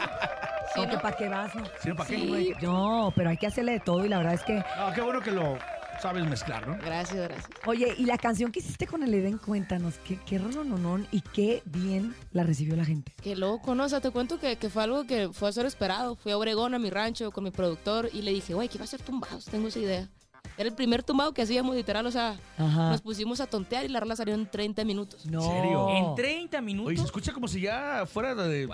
[0.76, 1.02] Sí, Aunque ¿no?
[1.02, 1.64] para qué vas, ¿no?
[1.82, 2.18] Sí, ¿para qué?
[2.18, 2.54] Sí.
[2.62, 4.56] No, pero hay que hacerle de todo y la verdad es que.
[4.56, 5.58] No, qué bueno que lo
[6.02, 6.78] sabes mezclar, ¿no?
[6.84, 7.50] Gracias, gracias.
[7.66, 11.64] Oye, y la canción que hiciste con el Eden, cuéntanos, qué, qué rolononón y qué
[11.66, 13.14] bien la recibió la gente.
[13.24, 13.86] Qué loco, ¿no?
[13.86, 16.16] O sea, te cuento que, que fue algo que fue a ser esperado.
[16.18, 18.84] Fui a Obregón, a mi rancho, con mi productor, y le dije, güey, ¿qué va
[18.84, 19.46] a ser tumbados?
[19.46, 20.10] Tengo esa idea.
[20.58, 22.90] Era el primer tumbado que hacíamos, literal, o sea, Ajá.
[22.92, 25.26] nos pusimos a tontear y la rola salió en 30 minutos.
[25.26, 25.42] No.
[25.42, 25.90] serio?
[25.90, 26.90] En 30 minutos.
[26.90, 28.68] Oye, se escucha como si ya fuera de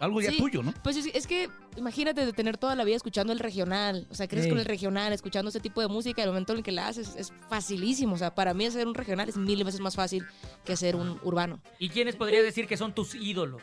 [0.00, 0.72] algo ya Sí, tuyo, ¿no?
[0.82, 4.28] Pues es, es que imagínate de tener toda la vida escuchando el regional, o sea,
[4.28, 4.50] creces Sí.
[4.50, 7.14] con el regional, escuchando ese tipo de música, el momento en el que la haces
[7.16, 10.26] es facilísimo, o sea, para mí hacer un regional es mil veces más fácil
[10.64, 11.60] que hacer un urbano.
[11.78, 13.62] ¿Y quiénes podrías decir que son tus ídolos?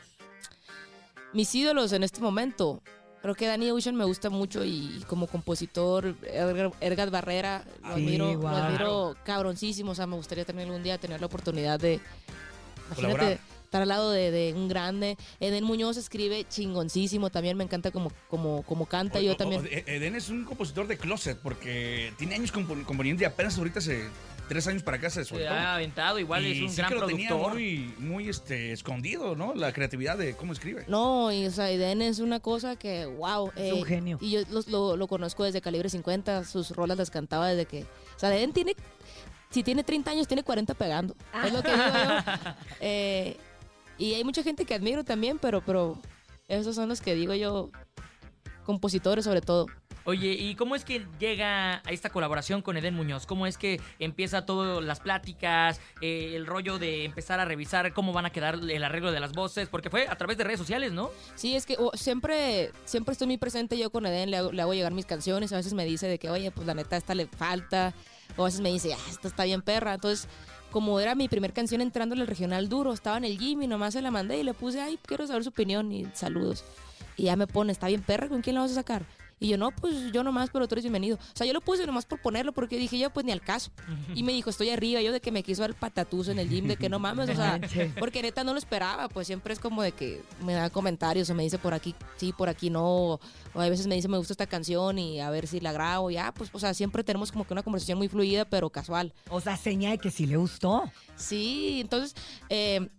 [1.34, 2.82] Mis ídolos en este momento,
[3.22, 6.16] creo que Danny Ocean me gusta mucho y como compositor,
[6.80, 10.98] Edgar Barrera, lo Sí, admiro, lo admiro cabroncísimo, o sea, me gustaría también algún día
[10.98, 12.00] tener la oportunidad de,
[12.96, 13.40] Colaborar.
[13.66, 15.18] Estar al lado de, de un grande.
[15.39, 19.61] Eden Muñoz escribe chingoncísimo, también me encanta como, como, como canta, O- yo o- también.
[19.61, 23.80] o- Eden es un compositor de closet porque tiene años compon- componiendo y apenas ahorita
[23.80, 24.07] hace
[24.47, 25.49] tres años para acá se Se soltó.
[25.49, 27.53] ha aventado, igual Y es un sí gran que lo tenía productor.
[27.53, 29.55] muy, muy este, escondido, ¿no?
[29.55, 30.86] La creatividad de cómo escribe.
[30.88, 33.51] No, y o sea, Eden es una cosa que, wow.
[33.55, 34.20] Es un genio.
[34.22, 37.82] Y yo los- lo, lo conozco desde calibre 50, sus rolas las cantaba desde que.
[38.16, 38.76] O sea, Eden tiene.
[39.49, 41.16] Si tiene 30 años, tiene 40 pegando.
[41.45, 42.53] Es lo que digo yo.
[42.82, 43.38] Eh,
[43.98, 45.98] y hay mucha gente que admiro también, pero, pero
[46.48, 47.70] esos son los que digo yo,
[48.66, 49.68] compositores sobre todo.
[50.08, 53.26] Oye, ¿y cómo es que llega a esta colaboración con Eden Muñoz?
[53.26, 58.14] ¿Cómo es que empieza todas las pláticas, eh, el rollo de empezar a revisar cómo
[58.14, 59.68] van a quedar el arreglo de las voces?
[59.68, 61.10] Porque fue a través de redes sociales, ¿no?
[61.34, 64.62] Sí, es que oh, siempre, siempre estoy muy presente yo con Eden, le hago, le
[64.62, 67.16] hago llegar mis canciones, a veces me dice de que, oye, pues la neta, esta
[67.16, 67.96] le falta,
[68.38, 69.96] o a veces me dice, ah, esta está bien perra.
[69.96, 70.28] Entonces,
[70.76, 73.94] como era mi primer canción entrando al regional duro, estaba en el gym y nomás
[73.94, 76.66] se la mandé y le puse, ay, quiero saber su opinión y saludos.
[77.16, 79.06] Y ya me pone, está bien perra, ¿con quién la vas a sacar?
[79.40, 81.18] Y yo, no, pues yo nomás, pero tú eres bienvenido.
[81.18, 83.72] O sea, yo lo puse nomás por ponerlo porque dije yo, pues ni al caso.
[84.14, 86.68] Y me dijo, estoy arriba, yo de que me quiso dar patatús en el gym,
[86.68, 87.60] de que no mames, o sea,
[88.00, 91.36] porque neta no lo esperaba, pues siempre es como de que me da comentarios o
[91.36, 93.20] me dice por aquí, sí, por aquí no, o
[93.54, 96.34] a veces me dice, me gusta esta canción y a ver si la grabo, ya,
[96.34, 99.14] pues, o sea, siempre tenemos como que una conversación muy fluida, pero casual.
[99.30, 100.90] O sea, seña de que sí le gustó.
[101.16, 102.16] Sí, entonces
[102.50, 102.90] eh,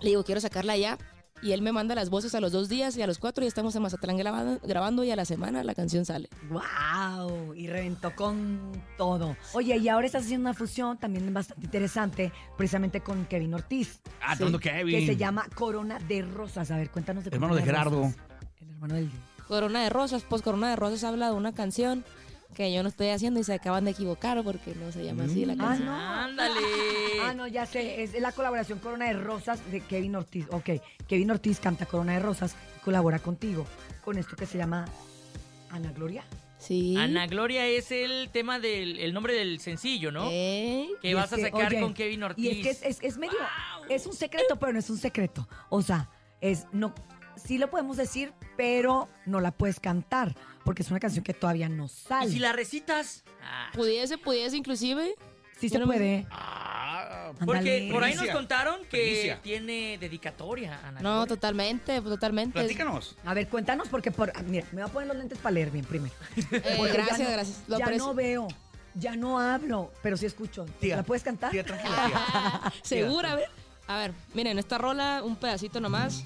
[0.00, 0.98] le digo, quiero sacarla ya.
[1.42, 3.46] Y él me manda las voces a los dos días y a los cuatro y
[3.46, 6.30] estamos en Mazatlán grabando, grabando y a la semana la canción sale.
[6.48, 7.54] ¡Wow!
[7.54, 9.36] Y reventó con todo.
[9.52, 14.00] Oye, y ahora estás haciendo una fusión también bastante interesante, precisamente con Kevin Ortiz.
[14.22, 14.98] Ah, tremendo Kevin.
[14.98, 16.70] Que se llama Corona de Rosas.
[16.70, 18.02] A ver, cuéntanos de Hermano de Gerardo.
[18.02, 18.16] Rosas.
[18.60, 19.10] El hermano del...
[19.46, 22.04] Corona de Rosas, pues Corona de Rosas habla de una canción
[22.54, 25.44] que yo no estoy haciendo y se acaban de equivocar porque no se llama así
[25.44, 25.86] la Ah, canción.
[25.86, 25.94] no.
[25.96, 26.60] Ándale.
[27.22, 28.02] Ah, no, ya sé.
[28.02, 30.46] Es la colaboración Corona de Rosas de Kevin Ortiz.
[30.50, 30.70] Ok,
[31.06, 33.66] Kevin Ortiz canta Corona de Rosas y colabora contigo
[34.04, 34.86] con esto que se llama
[35.70, 36.24] Ana Gloria.
[36.58, 36.96] Sí.
[36.96, 40.28] Ana Gloria es el tema del el nombre del sencillo, ¿no?
[40.30, 42.44] Que Y vas a que, sacar oye, con Kevin Ortiz.
[42.44, 43.36] Y es que es, es- es medio.
[43.90, 45.46] Es un secreto, pero no es un secreto.
[45.68, 46.08] O sea,
[46.40, 46.66] es.
[46.72, 46.94] no
[47.36, 50.34] Sí lo podemos decir, pero no la puedes cantar.
[50.66, 52.28] Porque es una canción que todavía no sale.
[52.28, 53.22] ¿Y si la recitas?
[53.42, 55.14] Ah, Pudiese, pudiese inclusive.
[55.58, 56.26] Sí se puede.
[57.44, 57.92] Porque Ándale.
[57.92, 59.40] por ahí nos contaron que Primicia.
[59.42, 61.26] tiene dedicatoria, Ana No, Gloria.
[61.28, 62.58] totalmente, totalmente.
[63.24, 65.70] A ver, cuéntanos, porque por, ah, mira, me voy a poner los lentes para leer
[65.70, 66.14] bien primero.
[66.50, 67.62] Porque Eh, gracias, no- gracias.
[67.68, 68.06] Lo ya aprecio.
[68.06, 68.48] no veo,
[68.94, 70.66] ya no hablo, pero sí escucho.
[70.82, 71.52] ¿La puedes cantar?
[72.82, 73.48] Segura, a ver.
[73.88, 76.24] A ver, miren, esta rola, un pedacito nomás.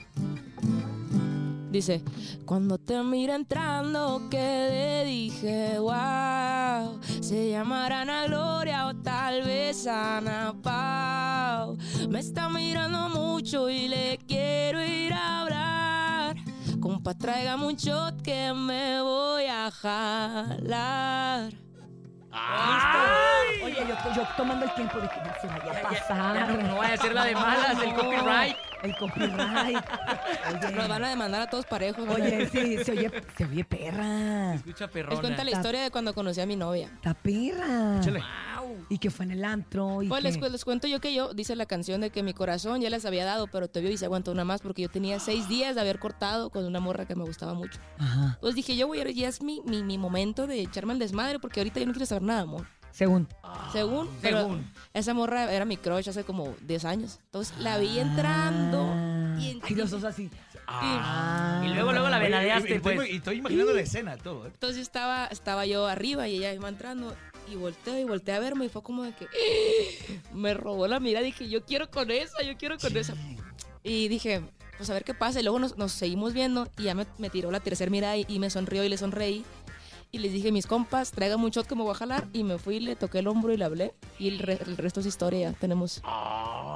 [1.70, 2.02] Dice,
[2.44, 10.52] cuando te mira entrando quedé, dije, wow, se llamará Ana Gloria o tal vez Ana
[10.60, 11.78] Pau.
[12.08, 16.36] Me está mirando mucho y le quiero ir a hablar.
[16.80, 21.69] Compa, tráigame un shot que me voy a jalar.
[24.16, 26.34] Yo, tomando el tiempo de que no se vaya a pasar.
[26.34, 28.57] ya no- no vaya a ser la de malas, el copyright.
[28.82, 29.84] El copyright.
[30.74, 32.09] Nos van a demandar a todos parejos.
[32.09, 34.55] Oye, sí, se oye, se oye perra.
[34.55, 35.20] Escucha Les perrona.
[35.20, 36.86] cuenta la historia de cuando conocí a mi novia.
[36.94, 37.98] Está perra.
[38.01, 38.22] Échale.
[38.88, 40.03] Y que fue en el antro.
[40.03, 42.22] Y Pues que- les, cu- les cuento yo que yo, dice la canción de que
[42.22, 44.82] mi corazón ya les había dado, pero te vio y se aguantó una más porque
[44.82, 47.80] yo tenía seis días de haber cortado con una morra que me gustaba mucho.
[47.98, 48.38] Ajá.
[48.40, 51.38] Pues dije, yo voy a, ya es mi, mi, mi momento de echarme al desmadre
[51.38, 52.66] porque ahorita yo no quiero saber nada, amor.
[52.93, 53.28] Según.
[53.72, 54.70] Según, pero según.
[54.95, 57.18] esa morra era mi crush hace como 10 años.
[57.26, 58.95] Entonces la vi entrando
[59.41, 60.30] y, Y los dos así.
[61.64, 63.11] Y luego, luego la venadeaste, y- y estoy, pues.
[63.11, 64.47] y estoy imaginando la escena, todo.
[64.47, 64.51] ¿eh?
[64.53, 67.14] Entonces estaba, estaba yo arriba y ella iba entrando
[67.51, 69.26] y volteó y volteé a verme y fue como de que
[70.32, 71.24] me robó la mirada.
[71.24, 73.14] Dije, yo quiero con esa, yo quiero con esa.
[73.82, 74.43] Y dije,
[74.76, 75.41] pues a ver qué pasa.
[75.41, 78.24] Y luego nos, nos seguimos viendo y ya me, me tiró la tercera mirada y,
[78.28, 79.45] y me sonrió y le sonreí.
[80.12, 82.26] Y les dije, mis compas, traigan un shot que me voy a jalar.
[82.32, 83.94] Y me fui, le toqué el hombro y le hablé.
[84.18, 85.52] Y el, re- el resto es historia.
[85.52, 86.02] Tenemos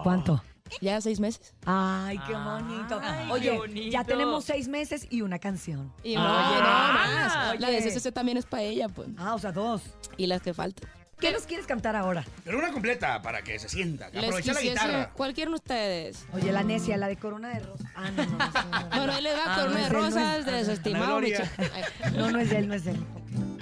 [0.03, 0.43] ¿Cuánto?
[0.81, 1.53] ya seis meses.
[1.67, 2.99] Ay, qué bonito.
[3.03, 3.91] Ay, Oye, qué bonito.
[3.91, 5.93] ya tenemos seis meses y una canción.
[6.03, 7.61] Y no, Ah, oye, no más.
[7.61, 7.83] La de.
[7.83, 9.09] CCC también es para ella, pues.
[9.19, 9.83] Ah, o sea, dos.
[10.17, 10.89] Y las que faltan.
[11.21, 12.25] ¿Qué nos quieres cantar ahora?
[12.45, 14.09] Pero una completa para que se sienta.
[14.11, 15.11] Les Aprovecha la guitarra.
[15.15, 16.27] ¿Cuál quieren ustedes?
[16.33, 17.87] Oye, la necia, la de Corona de Rosas.
[17.95, 18.97] Ah, no, no, no, no, no.
[18.97, 21.21] Bueno, ahí les va Ah, Corona no de él, Rosas, ah, desestimado,
[22.15, 23.07] No, no es de él, no es de él.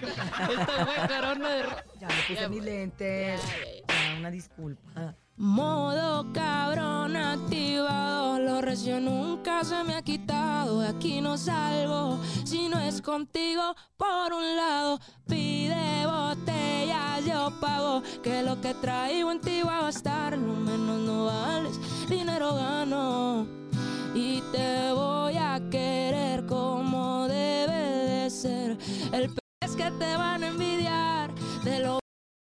[0.00, 1.84] Fue Corona de Rosas.
[2.00, 3.40] Ya me puse mis lentes.
[3.88, 5.14] Ya, una disculpa.
[5.36, 10.80] Modo cabrón activado, lo recio nunca se me ha quitado.
[10.80, 13.74] De aquí no salgo si no es contigo.
[13.96, 15.61] Por un lado, pide
[17.24, 18.02] yo pago.
[18.22, 20.38] Que lo que traigo en ti va a bastar.
[20.38, 23.46] No menos no vales, dinero gano.
[24.14, 28.78] Y te voy a querer como debe de ser.
[29.12, 31.98] El pez que te van a envidiar, de lo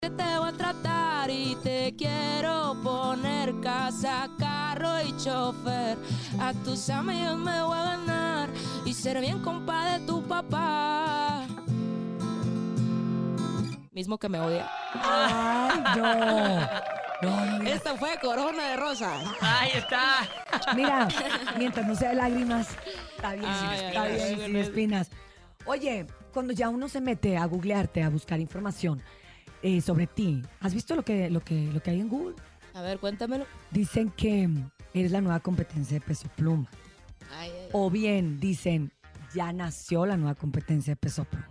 [0.01, 5.97] que te voy a tratar y te quiero poner casa, carro y chofer.
[6.39, 8.49] A tus amigos me voy a ganar
[8.86, 11.44] y ser bien compa de tu papá.
[13.95, 14.69] Mismo que me odia.
[14.93, 16.59] Ay, no.
[17.21, 17.61] No.
[17.63, 19.23] Esta fue Corona de Rosas.
[19.39, 20.27] Ahí está.
[20.75, 21.07] Mira,
[21.57, 22.67] mientras no sea de lágrimas,
[23.15, 24.61] está bien, Ay, está ay, bien, ay, sin ay.
[24.61, 25.09] espinas.
[25.65, 29.01] Oye, cuando ya uno se mete a googlearte, a buscar información
[29.63, 32.35] eh, sobre ti, ¿has visto lo que, lo, que, lo que hay en Google?
[32.73, 33.45] A ver, cuéntamelo.
[33.71, 34.49] Dicen que
[34.93, 36.67] eres la nueva competencia de peso pluma.
[37.31, 38.91] Ay, ay, O bien dicen,
[39.36, 41.49] ya nació la nueva competencia de peso pluma.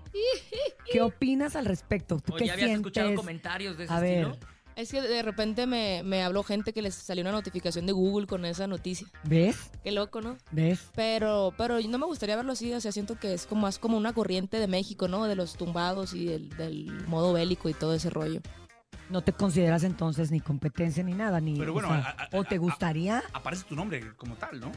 [0.91, 2.18] ¿Qué opinas al respecto?
[2.20, 2.80] ¿Tú Oye, qué ¿habías sientes?
[2.87, 4.37] escuchado comentarios de ese a ver, estilo?
[4.76, 8.26] Es que de repente me, me habló gente que les salió una notificación de Google
[8.26, 9.07] con esa noticia.
[9.22, 9.70] ¿Ves?
[9.85, 10.37] Qué loco, ¿no?
[10.51, 10.91] ¿Ves?
[10.97, 13.97] Pero, pero no me gustaría verlo así, o sea, siento que es como más como
[13.97, 15.26] una corriente de México, ¿no?
[15.26, 18.41] De los tumbados y del, del modo bélico y todo ese rollo.
[19.11, 21.57] No te consideras entonces ni competencia ni nada, ni.
[21.57, 23.22] Pero o bueno, sea, a- a- ¿o te gustaría?
[23.32, 24.72] Aparece tu nombre como tal, ¿no?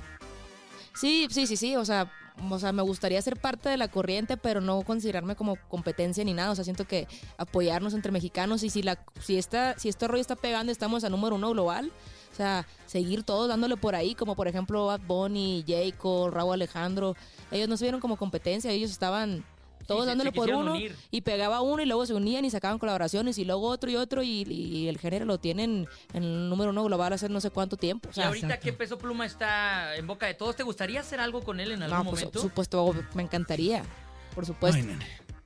[0.97, 2.11] Sí, sí, sí, sí, o sea,
[2.49, 6.33] o sea, me gustaría ser parte de la corriente, pero no considerarme como competencia ni
[6.33, 10.07] nada, o sea, siento que apoyarnos entre mexicanos y si la si esta si este
[10.07, 11.91] rollo está pegando, estamos a número uno global,
[12.31, 17.15] o sea, seguir todos dándole por ahí, como por ejemplo Bad Bunny, Jacob, Raúl Alejandro,
[17.51, 19.45] ellos no se vieron como competencia, ellos estaban
[19.87, 20.95] todos se- dándole se por uno unir.
[21.11, 24.21] y pegaba uno y luego se unían y sacaban colaboraciones y luego otro y otro
[24.23, 27.77] y, y el género lo tienen en el número uno global hace no sé cuánto
[27.77, 28.09] tiempo.
[28.09, 31.41] o Y ahorita que Peso Pluma está en boca de todos, ¿te gustaría hacer algo
[31.41, 32.39] con él en algún No, pues, momento?
[32.39, 33.83] por supuesto, me encantaría.
[34.35, 34.85] Por supuesto.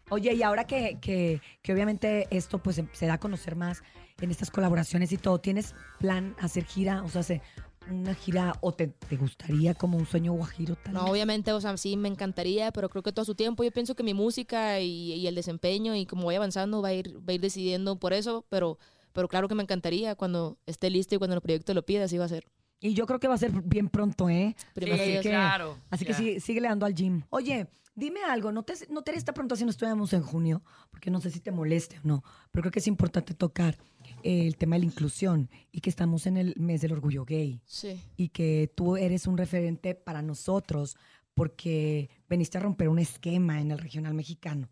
[0.09, 3.81] Oye, y ahora que, que, que obviamente esto pues se- se da a conocer más
[4.19, 7.01] en estas colaboraciones y todo, ¿tienes plan hacer gira?
[7.03, 7.41] O sea, hacer
[7.89, 11.75] una gira o te, te gustaría como un sueño guajiro tal No, obviamente, o sea,
[11.77, 13.63] sí, me encantaría, pero creo que todo su tiempo.
[13.63, 16.93] Yo pienso que mi música y, y el desempeño y como voy avanzando va a
[16.93, 18.77] ir, va a ir decidiendo por eso, pero,
[19.13, 22.17] pero claro que me encantaría cuando esté listo y cuando el proyecto lo pida, así
[22.17, 22.45] va a ser.
[22.79, 24.55] Y yo creo que va a ser bien pronto, ¿eh?
[24.73, 26.17] Primero así que, claro, Así que ya.
[26.17, 27.21] sí, síguele dando al gym.
[27.29, 30.63] Oye, dime algo, no te, no te haría esta pregunta si no estuviéramos en junio,
[30.89, 33.77] porque no sé si te moleste o no, pero creo que es importante tocar
[34.23, 37.61] el tema de la inclusión y que estamos en el mes del orgullo gay.
[37.65, 37.99] Sí.
[38.17, 40.97] Y que tú eres un referente para nosotros
[41.33, 44.69] porque veniste a romper un esquema en el regional mexicano.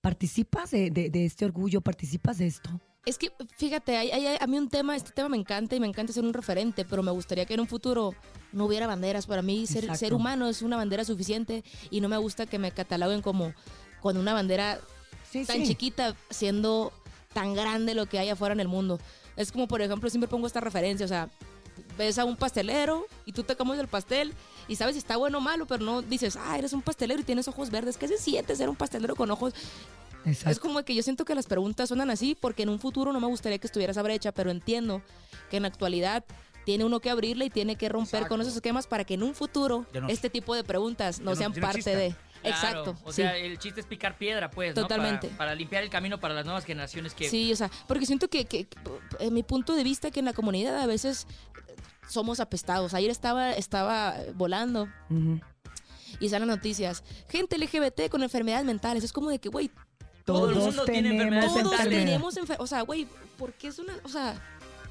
[0.00, 1.80] ¿Participas de, de- de este orgullo?
[1.80, 2.80] ¿Participas de esto?
[3.04, 5.86] Es que, fíjate, hay, hay- a mí un tema, este tema me encanta y me
[5.88, 8.14] encanta ser un referente, pero me gustaría que en un futuro
[8.52, 9.26] no hubiera banderas.
[9.26, 9.98] Para mí, ser, Exacto.
[9.98, 13.52] ser humano es una bandera suficiente y no me gusta que me cataloguen como
[14.00, 14.78] con una bandera
[15.32, 15.66] tan sí.
[15.66, 16.92] chiquita siendo
[17.32, 18.98] tan grande lo que hay afuera en el mundo.
[19.36, 21.28] Es como, por ejemplo, siempre pongo esta referencia, o sea,
[21.96, 24.34] ves a un pastelero y tú te comes el pastel
[24.68, 27.24] y sabes si está bueno o malo, pero no dices, ah, eres un pastelero y
[27.24, 27.96] tienes ojos verdes.
[27.96, 29.54] ¿Qué se siente ser un pastelero con ojos
[30.46, 33.18] es como que yo siento que las preguntas suenan así porque en un futuro no
[33.18, 35.02] me gustaría que estuviera esa brecha, pero entiendo
[35.50, 36.24] que en la actualidad
[36.64, 39.34] tiene uno que abrirla y tiene que romper con esos esquemas para que en un
[39.34, 41.98] futuro no- este tipo de preguntas no, sean no parte exista.
[41.98, 42.14] de...
[42.42, 42.96] Claro, Exacto.
[43.04, 43.22] O sí.
[43.22, 44.82] sea, el chiste es picar piedra, pues, ¿no?
[44.82, 45.28] Totalmente.
[45.28, 47.28] Para, para limpiar el camino para las nuevas generaciones que...
[47.30, 48.78] Sí, o sea, porque siento que, que, que,
[49.20, 51.26] en mi punto de vista que en la comunidad a veces
[52.08, 52.94] somos apestados.
[52.94, 54.88] Ayer estaba, estaba volando
[56.20, 57.04] y salen noticias.
[57.28, 59.04] Gente LGBT con enfermedades mentales.
[59.04, 59.70] Es como de que, güey,
[60.24, 63.06] Todo el mundo tiene enfermedades Todos tenemos enfer- O sea, güey,
[63.38, 63.94] ¿por qué es una.
[64.04, 64.34] O sea,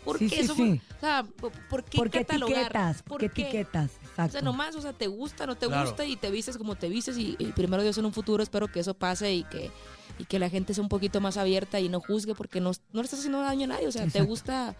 [0.03, 0.81] ¿por Sí, qué sí, somos- sí.
[0.97, 1.23] O sea,
[1.69, 2.57] ¿por qué ¿Por qué catalogar?
[2.57, 3.03] etiquetas?
[3.03, 3.41] ¿Por ¿Qué qué?
[3.43, 3.91] etiquetas?
[3.91, 4.31] O Exacto.
[4.33, 5.87] sea, nomás, o sea, te gusta, no te Claro.
[5.87, 8.67] gusta y te vistes como te vistes y, y primero Dios en un futuro espero
[8.71, 9.71] que eso pase y que,
[10.19, 13.01] y que la gente sea un poquito más abierta y no juzgue porque no, no
[13.01, 14.75] le estás haciendo daño a nadie, o sea, te gusta...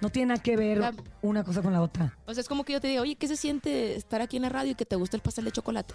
[0.00, 2.14] No tiene nada que ver La- una cosa con la otra.
[2.26, 4.42] O sea, es como que yo te diga, oye, ¿qué se siente estar aquí en
[4.44, 5.94] la radio y que te gusta el pastel de chocolate?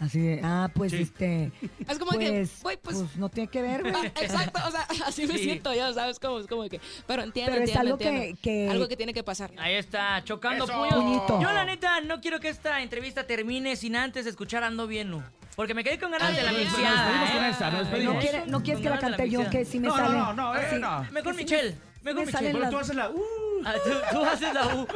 [0.00, 1.52] Así de, ah, pues este.
[1.88, 2.96] Es como pues, que, güey, pues...
[2.96, 3.94] pues no tiene que ver, güey.
[3.94, 5.44] Ah, exacto, o sea, así me Sí.
[5.44, 6.18] siento yo, ¿sabes?
[6.18, 8.38] Como, es como que, pero entiendo, Pero es entiendo, algo que- entiendo.
[8.42, 9.52] que- Algo que tiene que pasar.
[9.56, 10.94] Ahí está, chocando puños.
[10.94, 11.40] Puñito.
[11.40, 15.22] Yo, la neta, no quiero que esta entrevista termine sin antes escuchar Ando Bien.
[15.54, 17.04] Porque me quedé con ganas de la nos mixeada.
[17.04, 17.32] despedimos ¿eh?
[17.34, 18.14] con esta, nos despedimos.
[18.16, 20.18] No, quiere- no quieres que la cante yo, que sí me no, sale.
[20.18, 20.76] No, no, no, eh, Sí.
[20.80, 21.06] no.
[21.12, 21.70] Mejor Michelle.
[22.02, 22.46] me- Mejor me Michelle.
[22.50, 23.10] Pero las- tú haces la...
[23.10, 23.20] Uh,
[23.64, 23.74] Ah,
[24.12, 24.86] tú, haces la U.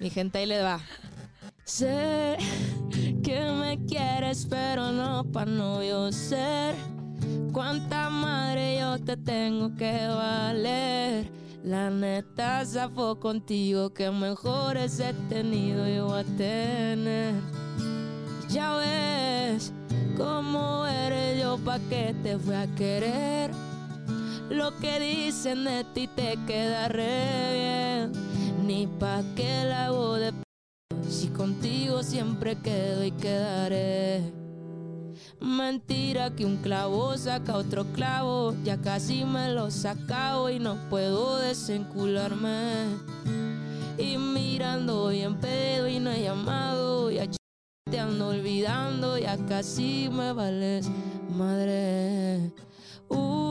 [0.00, 0.80] Mi gente ahí le va.
[1.64, 2.36] Sé
[3.22, 6.74] que me quieres, pero no pa' novio ser.
[7.52, 11.30] Cuánta madre yo te tengo que valer.
[11.62, 17.34] La neta zafó contigo, que mejores he tenido yo a tener.
[18.48, 19.72] Ya ves
[20.16, 23.52] cómo eres yo pa' que te fui a querer.
[24.50, 28.12] Lo que dicen de ti te queda re bien.
[28.66, 30.42] Ni pa' que la hago de p
[31.08, 34.32] si contigo siempre quedo y quedaré.
[35.40, 38.54] Mentira que un clavo saca otro clavo.
[38.64, 42.86] Ya casi me lo sacado y no puedo desencularme.
[43.98, 47.10] Y mirando bien pedo y no he llamado.
[47.10, 47.36] Ya ch-
[47.90, 50.88] te ando olvidando, ya casi me vales
[51.36, 52.50] madre.
[53.08, 53.43] Uh,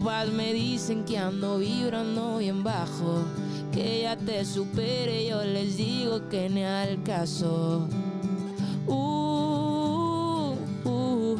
[0.00, 3.24] compas me dicen que ando vibrando bien bajo.
[3.72, 7.86] Que ya te supere, yo les digo que ni al caso.
[8.86, 11.36] Uh, uh,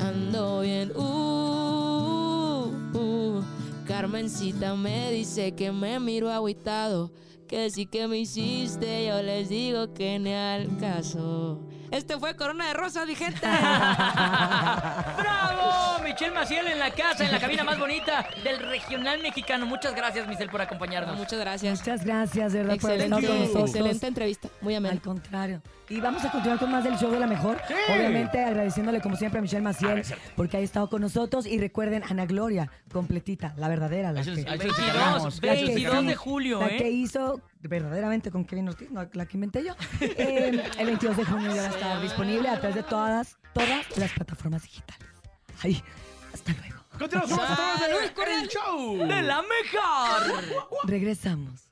[0.00, 0.92] ando bien.
[0.96, 3.42] Uh, uh.
[3.86, 7.10] Carmencita me dice que me miro agüitado.
[7.48, 11.58] Que sí que me hiciste, yo les digo que ni al caso.
[11.90, 13.40] Este fue Corona de Rosa, mi gente.
[15.18, 15.93] ¡Bravo!
[16.14, 19.66] Michelle Maciel en la casa, en la cabina más bonita del regional mexicano.
[19.66, 21.16] Muchas gracias, Michelle, por acompañarnos.
[21.16, 21.80] Muchas gracias.
[21.80, 23.70] Muchas gracias, de verdad, por Excelente, estado con nosotros.
[23.70, 24.48] excelente entrevista.
[24.60, 24.92] Muy amena.
[24.92, 25.60] Al contrario.
[25.88, 27.60] Y vamos a continuar con más del show de la mejor.
[27.66, 27.74] Sí.
[27.92, 30.02] Obviamente agradeciéndole como siempre a Michelle Maciel
[30.36, 31.46] porque ha estado con nosotros.
[31.46, 34.12] Y recuerden, Ana Gloria, completita, la verdadera.
[34.12, 36.76] La Eso es- que, eso es- 22, la que 22 de julio, La ¿eh?
[36.76, 39.74] que hizo verdaderamente con Kevin Ortiz, no la que inventé yo.
[40.00, 43.84] Eh, el 22 de junio ya va a estar disponible a través de todas, todas
[43.98, 45.08] las plataformas digitales.
[45.62, 45.82] Ahí,
[46.34, 46.82] hasta luego.
[46.98, 50.44] Continuamos con más de El Show de la mejor.
[50.84, 51.63] Regresamos.